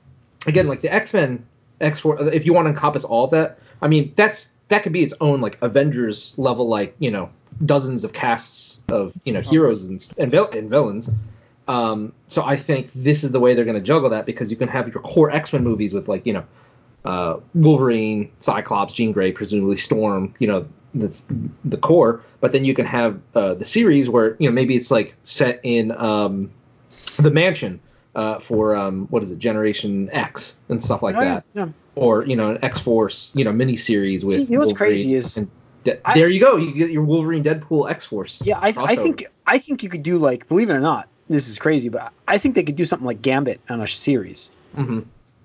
[0.47, 1.45] again, like the X Men,
[1.81, 4.93] X Force, if you want to encompass all of that, I mean, that's that could
[4.93, 7.29] be its own like Avengers level, like you know,
[7.65, 11.09] dozens of casts of you know heroes and and, vil- and villains.
[11.67, 14.57] Um, so I think this is the way they're going to juggle that because you
[14.57, 16.43] can have your core X Men movies with like you know,
[17.05, 21.21] uh, Wolverine, Cyclops, Jean Grey, presumably Storm, you know, the
[21.65, 24.89] the core, but then you can have uh, the series where you know maybe it's
[24.91, 26.49] like set in um,
[27.19, 27.79] the mansion
[28.15, 31.67] uh, for um, what is it, Generation X and stuff like Oh, that, yeah.
[31.95, 34.35] or you know an X Force you know miniseries with.
[34.35, 35.49] See, you know what's Wolverine crazy is- and
[35.83, 38.41] De- I- there you go, you get your Wolverine Deadpool X Force.
[38.43, 41.47] Yeah, I, I think I think you could do like believe it or not, this
[41.49, 44.51] is crazy, but I think they could do something like Gambit on a series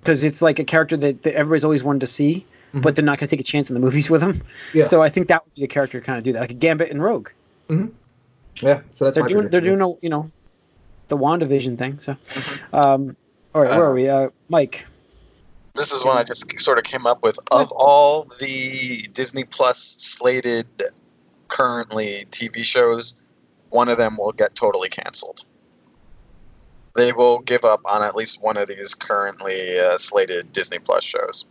[0.01, 2.83] because it's like a character that, that everybody's always wanted to see, Mhm.
[2.83, 4.43] but they're not going to take a chance in the movies with him.
[4.73, 4.85] Yeah.
[4.85, 6.55] So I think that would be the character to kind of do that, like a
[6.55, 7.29] Gambit and Rogue.
[7.71, 10.31] Yeah, so that's they're my doing they're doing a you know
[11.09, 11.99] the WandaVision thing.
[12.01, 12.75] So, Mm-hmm.
[12.77, 13.17] um,
[13.55, 14.09] all right, where are we?
[14.09, 14.87] Uh, Mike.
[15.75, 17.39] this is one I just sort of came up with.
[17.51, 20.67] Of all the Disney Plus slated
[21.49, 23.15] currently TV shows,
[23.71, 25.45] one of them will get totally canceled.
[26.95, 31.03] They will give up on at least one of these currently uh, slated Disney Plus
[31.05, 31.47] shows.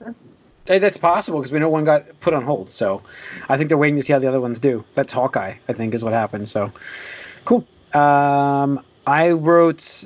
[0.66, 2.70] Hey, that's possible because we know one got put on hold.
[2.70, 3.02] So
[3.50, 4.86] I think they're waiting to see how the other ones do.
[4.94, 6.48] That's Hawkeye, I think, is what happened.
[6.48, 6.72] So
[7.46, 7.66] cool.
[7.94, 10.06] Um, I wrote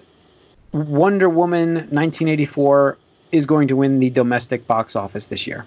[0.71, 2.97] Wonder Woman 1984
[3.33, 5.65] is going to win the domestic box office this year.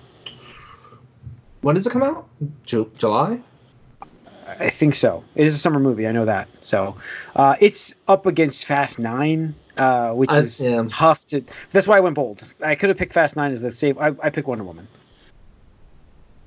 [1.61, 2.27] When does it come out?
[2.65, 3.41] Ju- July.
[4.59, 5.23] I think so.
[5.37, 6.07] It is a summer movie.
[6.09, 6.49] I know that.
[6.61, 6.97] So
[7.37, 10.85] uh, it's up against Fast Nine, uh, which I- is yeah.
[10.89, 11.43] tough to.
[11.73, 12.43] That's why I went bold.
[12.65, 13.97] I could have picked Fast Nine as the safe.
[13.99, 14.89] I, I picked Wonder Woman.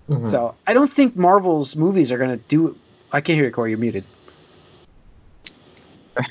[0.10, 0.30] Mhm.
[0.30, 2.76] So I don't think Marvel's movies are going to do.
[3.14, 3.70] I can't hear you, Corey.
[3.72, 4.04] You're muted.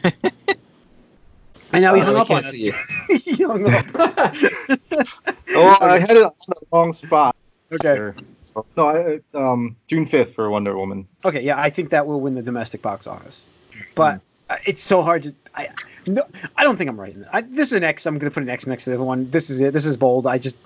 [1.73, 2.53] I know he Oh, hung we up on can't us.
[2.53, 2.73] see
[3.37, 3.87] he hung up.
[5.53, 7.35] Oh, I had it on the wrong spot.
[7.73, 7.87] Okay.
[7.97, 8.15] sir.
[8.43, 11.07] So, no, I, um, June 5th for Wonder Woman.
[11.25, 13.49] Okay, yeah, I think that will win the domestic box office,
[13.95, 15.35] but uh, it's so hard to.
[15.55, 15.69] I
[16.07, 16.25] no,
[16.57, 17.15] I don't think I'm right.
[17.15, 18.07] in I, this is an X.
[18.07, 19.31] I'm gonna put an X next to the other one.
[19.31, 19.73] This is it.
[19.73, 20.27] This is bold.
[20.27, 20.57] I just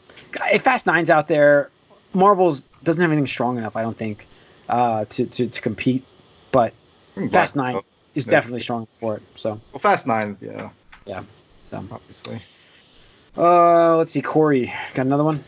[0.52, 1.70] if Fast Nine's out there.
[2.14, 3.74] Marvel's doesn't have anything strong enough.
[3.76, 4.26] I don't think
[4.68, 6.04] uh, to, to to compete,
[6.52, 6.72] but
[7.14, 7.82] Hmm, Fast Black- Nine
[8.14, 8.30] is Yeah.
[8.30, 9.22] definitely strong for it.
[9.34, 10.70] So Well, Fast Nine, yeah,
[11.06, 11.24] Yeah.
[11.66, 12.38] so obviously.
[13.36, 14.22] uh, let's see.
[14.22, 15.42] Corey got another one.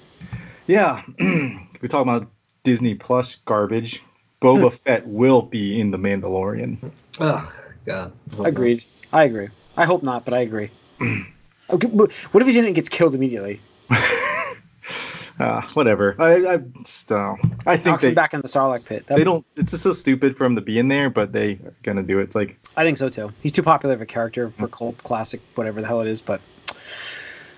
[0.66, 2.28] Yeah, we talk about
[2.64, 4.02] Disney Plus garbage.
[4.42, 6.90] Boba Fett will be in The Mandalorian.
[7.20, 7.52] Ugh,
[7.84, 8.12] God.
[8.38, 8.84] Agreed.
[9.12, 9.48] I agree.
[9.76, 10.70] I hope not, but I agree.
[11.68, 13.60] Okay, but what if he's in it and gets killed immediately?
[13.90, 16.14] uh, whatever.
[16.16, 17.34] I, I just, uh,
[17.66, 19.04] I think Knocks him they, back in the Sarlacc pit.
[19.08, 19.44] That- they don't.
[19.56, 22.20] It's just so stupid for him to be in there, but they are gonna do
[22.20, 22.22] it.
[22.22, 23.32] It's like I think so too.
[23.42, 26.20] He's too popular of a character for cult classic, whatever the hell it is.
[26.20, 26.40] But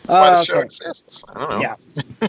[0.04, 0.64] That's why Uh, the show okay.
[0.64, 1.24] exists.
[1.34, 1.60] I don't know.
[1.60, 1.74] yeah,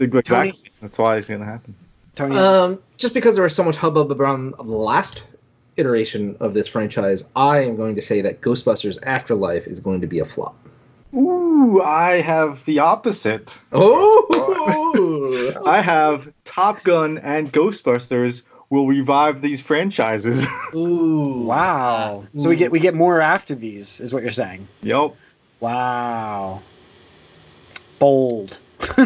[0.00, 0.70] exactly.
[0.80, 1.74] That's why it's gonna happen.
[2.16, 2.36] Tony.
[2.36, 5.24] Um, just because there was so much hubbub around the last
[5.76, 10.06] iteration of this franchise, I am going to say that Ghostbusters Afterlife is going to
[10.06, 10.56] be a flop.
[11.14, 13.58] Ooh, I have the opposite.
[13.72, 20.46] Oh, I have Top Gun and Ghostbusters will revive these franchises.
[20.74, 22.24] Ooh, wow.
[22.36, 24.68] So we get we get more after these, is what you're saying?
[24.82, 25.14] yep.
[25.58, 26.62] Wow.
[28.00, 28.58] Bold.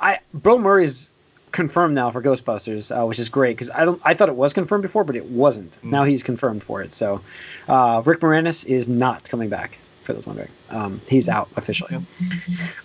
[0.00, 1.12] I Bill Murray's
[1.52, 4.54] confirmed now for Ghostbusters, uh, which is great because I don't I thought it was
[4.54, 5.72] confirmed before, but it wasn't.
[5.82, 5.90] Mm.
[5.90, 6.94] Now he's confirmed for it.
[6.94, 7.20] So
[7.68, 9.78] uh, Rick Moranis is not coming back.
[10.04, 12.02] For those wondering, um, he's out officially.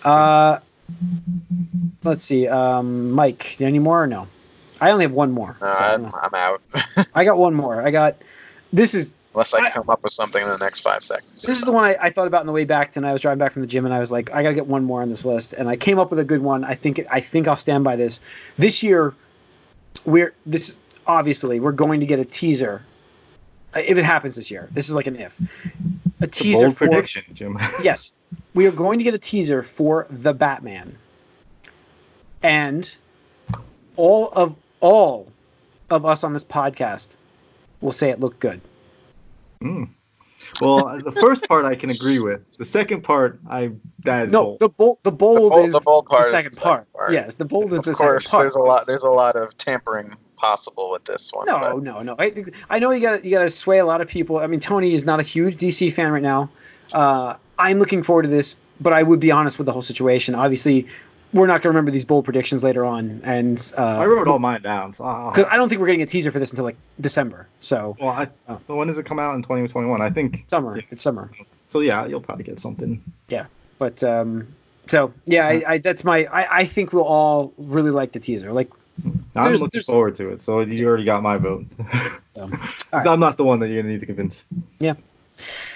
[0.02, 0.58] Uh,
[2.02, 3.58] let's see, um, Mike.
[3.62, 4.28] Any more or no?
[4.78, 5.56] I only have one more.
[5.62, 6.60] Uh, so I'm, I'm out.
[7.14, 7.80] I got one more.
[7.80, 8.16] I got.
[8.74, 11.42] This is Unless I I- come up with something in the next five seconds.
[11.42, 12.96] this is the one I, I thought about on the way back.
[12.96, 14.66] And I was driving back from the gym, and I was like, I gotta get
[14.66, 15.52] one more on this list.
[15.52, 16.64] And I came up with a good one.
[16.64, 18.20] I think I think I'll stand by this.
[18.56, 19.14] This year,
[20.04, 20.76] we're this
[21.06, 22.82] obviously we're going to get a teaser.
[23.74, 25.38] uh, If it happens this year, this is like an if.
[25.40, 25.44] A
[26.24, 27.58] It's a teaser bold for prediction, Jim.
[27.82, 28.14] yes,
[28.54, 30.96] we are going to get a teaser for the Batman,
[32.42, 32.94] and
[33.96, 35.28] all of all
[35.90, 37.16] of us on this podcast
[37.80, 38.60] will say it looked good.
[39.64, 39.88] Mm.
[40.60, 42.56] Well, the first part I can agree with.
[42.58, 44.60] The second part, I that is No, bold.
[44.60, 46.80] the bold, the bold, bold- is the bold part the is second the part.
[46.82, 47.12] second part.
[47.12, 48.42] Yes, the bold is the of course, second part.
[48.42, 48.86] there's a lot.
[48.86, 51.46] There's a lot of tampering possible with this one.
[51.46, 52.14] No, but no, no.
[52.18, 54.36] I, I know you got you got to sway a lot of people.
[54.38, 56.50] I mean, Tony is not a huge DC fan right now.
[56.92, 60.34] Uh, I'm looking forward to this, but I would be honest with the whole situation.
[60.34, 60.86] Obviously,
[61.34, 64.38] we're not going to remember these bold predictions later on, and uh, I wrote all
[64.38, 64.92] mine down.
[64.94, 65.04] So
[65.34, 67.46] because I don't think we're getting a teaser for this until like December.
[67.60, 68.60] So well, I, Oh.
[68.66, 70.00] so when does it come out in 2021?
[70.00, 70.46] I think.
[70.48, 70.82] summer, Yeah.
[70.90, 71.30] it's summer.
[71.68, 73.02] So yeah, you'll probably get something.
[73.28, 73.46] Yeah,
[73.78, 74.46] but um,
[74.86, 76.24] so yeah, I, I that's my.
[76.26, 78.52] I, I think we'll all really like the teaser.
[78.52, 78.70] Like,
[79.04, 80.40] I'm There's- looking there's- forward to it.
[80.40, 81.66] So you already got my vote.
[81.90, 82.12] 'Cause
[82.92, 83.06] right.
[83.06, 84.44] I'm not the one that you're gonna need to convince.
[84.78, 84.94] Yeah,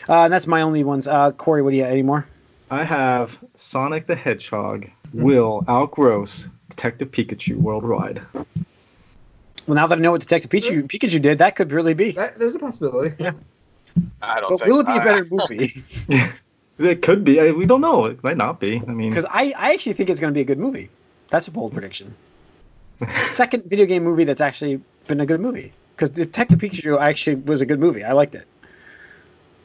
[0.09, 1.09] uh, that's my only ones.
[1.09, 2.27] Uh, Corey, what do you have anymore?
[2.71, 4.89] I have Sonic the Hedgehog.
[5.09, 5.23] Mm-hmm.
[5.23, 8.21] will outgross Detective Pikachu worldwide.
[9.67, 12.13] Well, now that I know what Detective Pikachu Pikachu did, that could really be.
[12.13, 13.15] That, there's a possibility.
[14.23, 14.67] I don't But think.
[14.73, 15.83] will it be a I- better movie?
[16.79, 17.41] It could be.
[17.41, 18.05] I- We don't know.
[18.05, 18.81] It might not be.
[18.87, 20.91] I mean, Because I, I actually think it's going to be a good movie.
[21.29, 22.15] That's a bold prediction.
[23.25, 25.73] Second video game movie that's actually been a good movie.
[25.97, 28.05] Because Detective Pikachu actually was a good movie.
[28.05, 28.47] I liked it.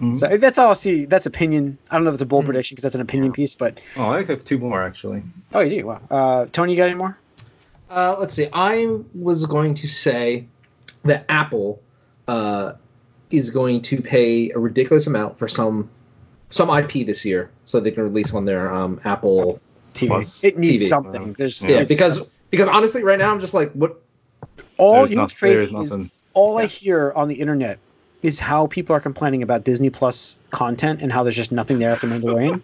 [0.04, 0.20] Mhm.
[0.20, 1.06] So that's all I'll see.
[1.06, 1.78] That's opinion.
[1.90, 2.48] I don't know if it's a bold Mhm.
[2.48, 5.24] prediction because that's an opinion piece, but oh, I have two more actually.
[5.54, 5.88] oh, you do.
[5.88, 6.02] Wow.
[6.12, 7.18] Uh, Tony, you got any more?
[7.90, 8.48] Uh, let's see.
[8.54, 10.46] I was going to say
[11.06, 11.82] that Apple
[12.28, 12.74] uh,
[13.32, 15.90] is going to pay a ridiculous amount for some
[16.50, 19.60] some IP this year, so they can release on their um, Apple.
[19.94, 20.08] TV.
[20.08, 20.88] Plus it needs TV.
[20.88, 21.36] something.
[21.38, 24.00] There's Yeah, Yeah, there's- because because honestly, right now I'm just like, what?
[24.78, 26.10] all There's you know crazy is nothing.
[26.34, 27.78] all I hear on the internet
[28.24, 31.90] is how people are complaining about Disney Plus content and how there's just nothing there
[31.92, 32.62] after Mandalorian.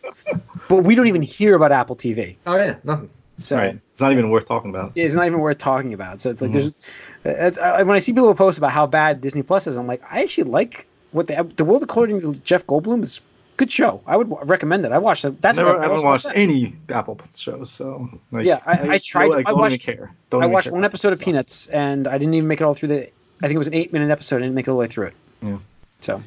[0.67, 2.37] but we don't even hear about Apple TV.
[2.47, 3.09] Oh yeah, nothing.
[3.37, 3.79] So right.
[3.93, 4.93] It's not even worth talking about.
[4.95, 6.21] Yeah, it's not even worth talking about.
[6.21, 6.53] So it's like Mhm.
[6.53, 6.71] there's,
[7.23, 10.01] it's, I, when I see people post about how bad Disney Plus is, I'm like,
[10.09, 13.21] I actually like what the the world according to Jeff Goldblum is
[13.57, 14.01] good show.
[14.07, 14.91] I would recommend it.
[14.93, 15.41] I watched it.
[15.41, 16.37] That's Never, I I haven't watched that.
[16.37, 20.13] any Apple shows, so like, Yeah, I- I tried- I, I don't watched- even care.
[20.29, 20.73] Don't I even watched care.
[20.73, 23.07] one episode of So, Peanuts, and I didn't even make it all through the.
[23.41, 24.37] I think it was an eight minute episode.
[24.37, 25.13] I didn't make it all the way through it.
[25.41, 25.57] Yeah.
[26.01, 26.21] So,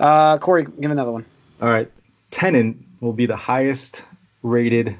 [0.00, 1.24] uh, Corey, give another one.
[1.60, 1.90] All right,
[2.30, 4.02] Tenet will be the highest
[4.42, 4.96] rated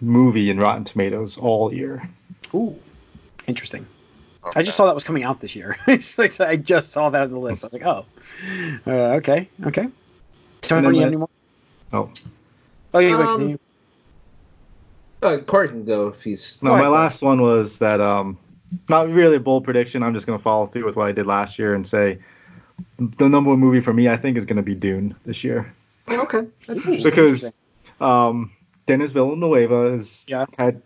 [0.00, 2.08] movie in Rotten Tomatoes all year.
[2.54, 2.78] Ooh,
[3.46, 3.86] interesting.
[4.44, 4.60] Okay.
[4.60, 5.76] I just saw that was coming out this year.
[6.18, 7.64] Like, I just saw that on the list.
[7.64, 8.04] I was like, oh,
[8.86, 9.88] uh, okay, okay.
[10.60, 11.28] Tony, then you my- have?
[11.92, 12.10] Oh.
[12.92, 13.24] Oh, yeah, wait.
[13.24, 13.58] Um, continue.
[15.22, 16.62] Uh, Corey can go if he's.
[16.62, 18.36] No, Go my ahead, last one was that um,
[18.88, 20.02] not really a bold prediction.
[20.02, 22.18] I'm just gonna follow through with what I did last year and say
[22.98, 25.72] the number one movie for me, I think, is gonna be Dune this year
[26.08, 27.02] okay, that's interesting.
[27.10, 27.52] because
[28.00, 28.52] um,
[28.86, 30.44] Denis Villeneuve has Yeah.
[30.58, 30.82] had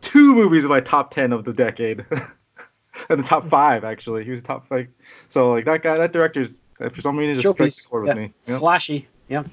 [0.00, 2.04] two movies in my top ten of the decade,
[3.08, 4.24] and the top five actually.
[4.24, 4.88] He was top five.
[5.28, 6.58] So like that guy, that director's
[6.92, 7.86] for some reason just strikes Showpiece.
[7.86, 8.14] a chord Yeah.
[8.14, 8.32] with me.
[8.46, 8.58] Yeah.
[8.58, 9.08] Flashy.
[9.28, 9.44] Yeah.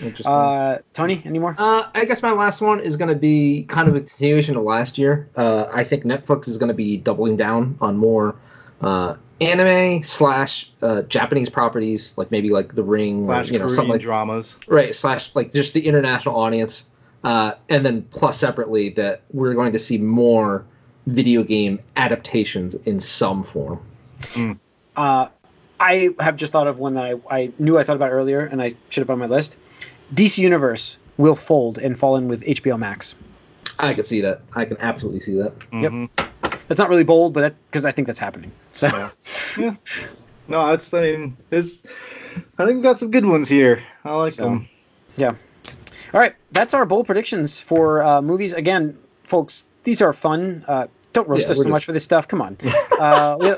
[0.00, 0.32] Interesting.
[0.32, 1.54] Uh, Tony, any more?
[1.56, 4.64] Uh, I guess my last one is going to be kind of a continuation of
[4.64, 5.28] last year.
[5.36, 8.34] Uh, I think Netflix is going to be doubling down on more
[8.80, 13.66] uh, anime slash uh, Japanese properties, like maybe like The Ring, or, Flash you know,
[13.66, 14.58] Korean something like dramas.
[14.66, 16.84] right slash like just the international audience,
[17.22, 20.64] uh, and then plus separately that we're going to see more
[21.06, 23.80] video game adaptations in some form.
[24.96, 25.28] Uh,
[25.80, 28.62] I have just thought of one that I, I knew I thought about earlier, and
[28.62, 29.56] I should have put on my list.
[30.14, 33.14] DC Universe will fold and fall in with HBO Max.
[33.78, 34.42] I can see that.
[34.54, 35.52] I can absolutely see that.
[35.72, 35.92] Yep.
[35.92, 36.10] Mhm.
[36.68, 38.52] That's not really bold, but that because I think that's happening.
[38.72, 39.10] So Yeah.
[39.58, 39.74] Yeah.
[40.46, 41.82] No, it's I mean it's
[42.58, 43.82] I think we've got some good ones here.
[44.04, 44.68] I like So- them.
[45.16, 45.34] Yeah.
[46.12, 48.52] All right, that's our bold predictions for uh, movies.
[48.52, 50.64] Again, folks, these are fun.
[50.68, 52.28] Uh, don't roast Yeah, us we're so much for this stuff.
[52.28, 52.56] Come on.
[52.94, 53.54] Uh, we-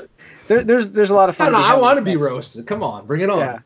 [0.47, 1.51] there, there's there's a lot of fun.
[1.51, 2.67] no, I want to be roasted.
[2.67, 3.39] Come on, bring it on.
[3.39, 3.59] Yeah.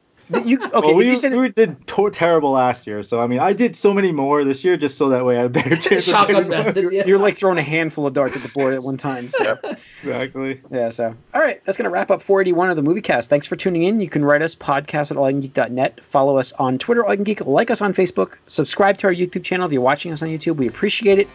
[0.46, 0.70] You okay?
[0.74, 3.76] well, we, you said we did to- terrible last year, so I mean, I did
[3.76, 6.08] so many more this year just so that way I had a better chance.
[6.08, 6.94] of Shotgun getting method.
[6.94, 7.06] Yeah.
[7.06, 9.28] you're like throwing a handful of darts at the board at one time.
[9.30, 9.58] So.
[10.02, 10.62] Exactly.
[10.72, 13.30] Yeah, so all right, that's gonna wrap up 481 of the movie cast.
[13.30, 14.00] Thanks for tuning in.
[14.00, 16.02] You can write us podcast at allicangeek.net.
[16.02, 17.46] Follow us on Twitter, All Geek.
[17.46, 18.38] Like us on Facebook.
[18.48, 20.56] Subscribe to our YouTube channel if you're watching us on YouTube.
[20.56, 21.28] We appreciate it.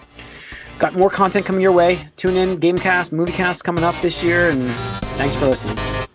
[0.78, 2.06] Got more content coming your way.
[2.16, 4.68] Tune in, Gamecast, Moviecast coming up this year, and
[5.16, 6.05] thanks for listening.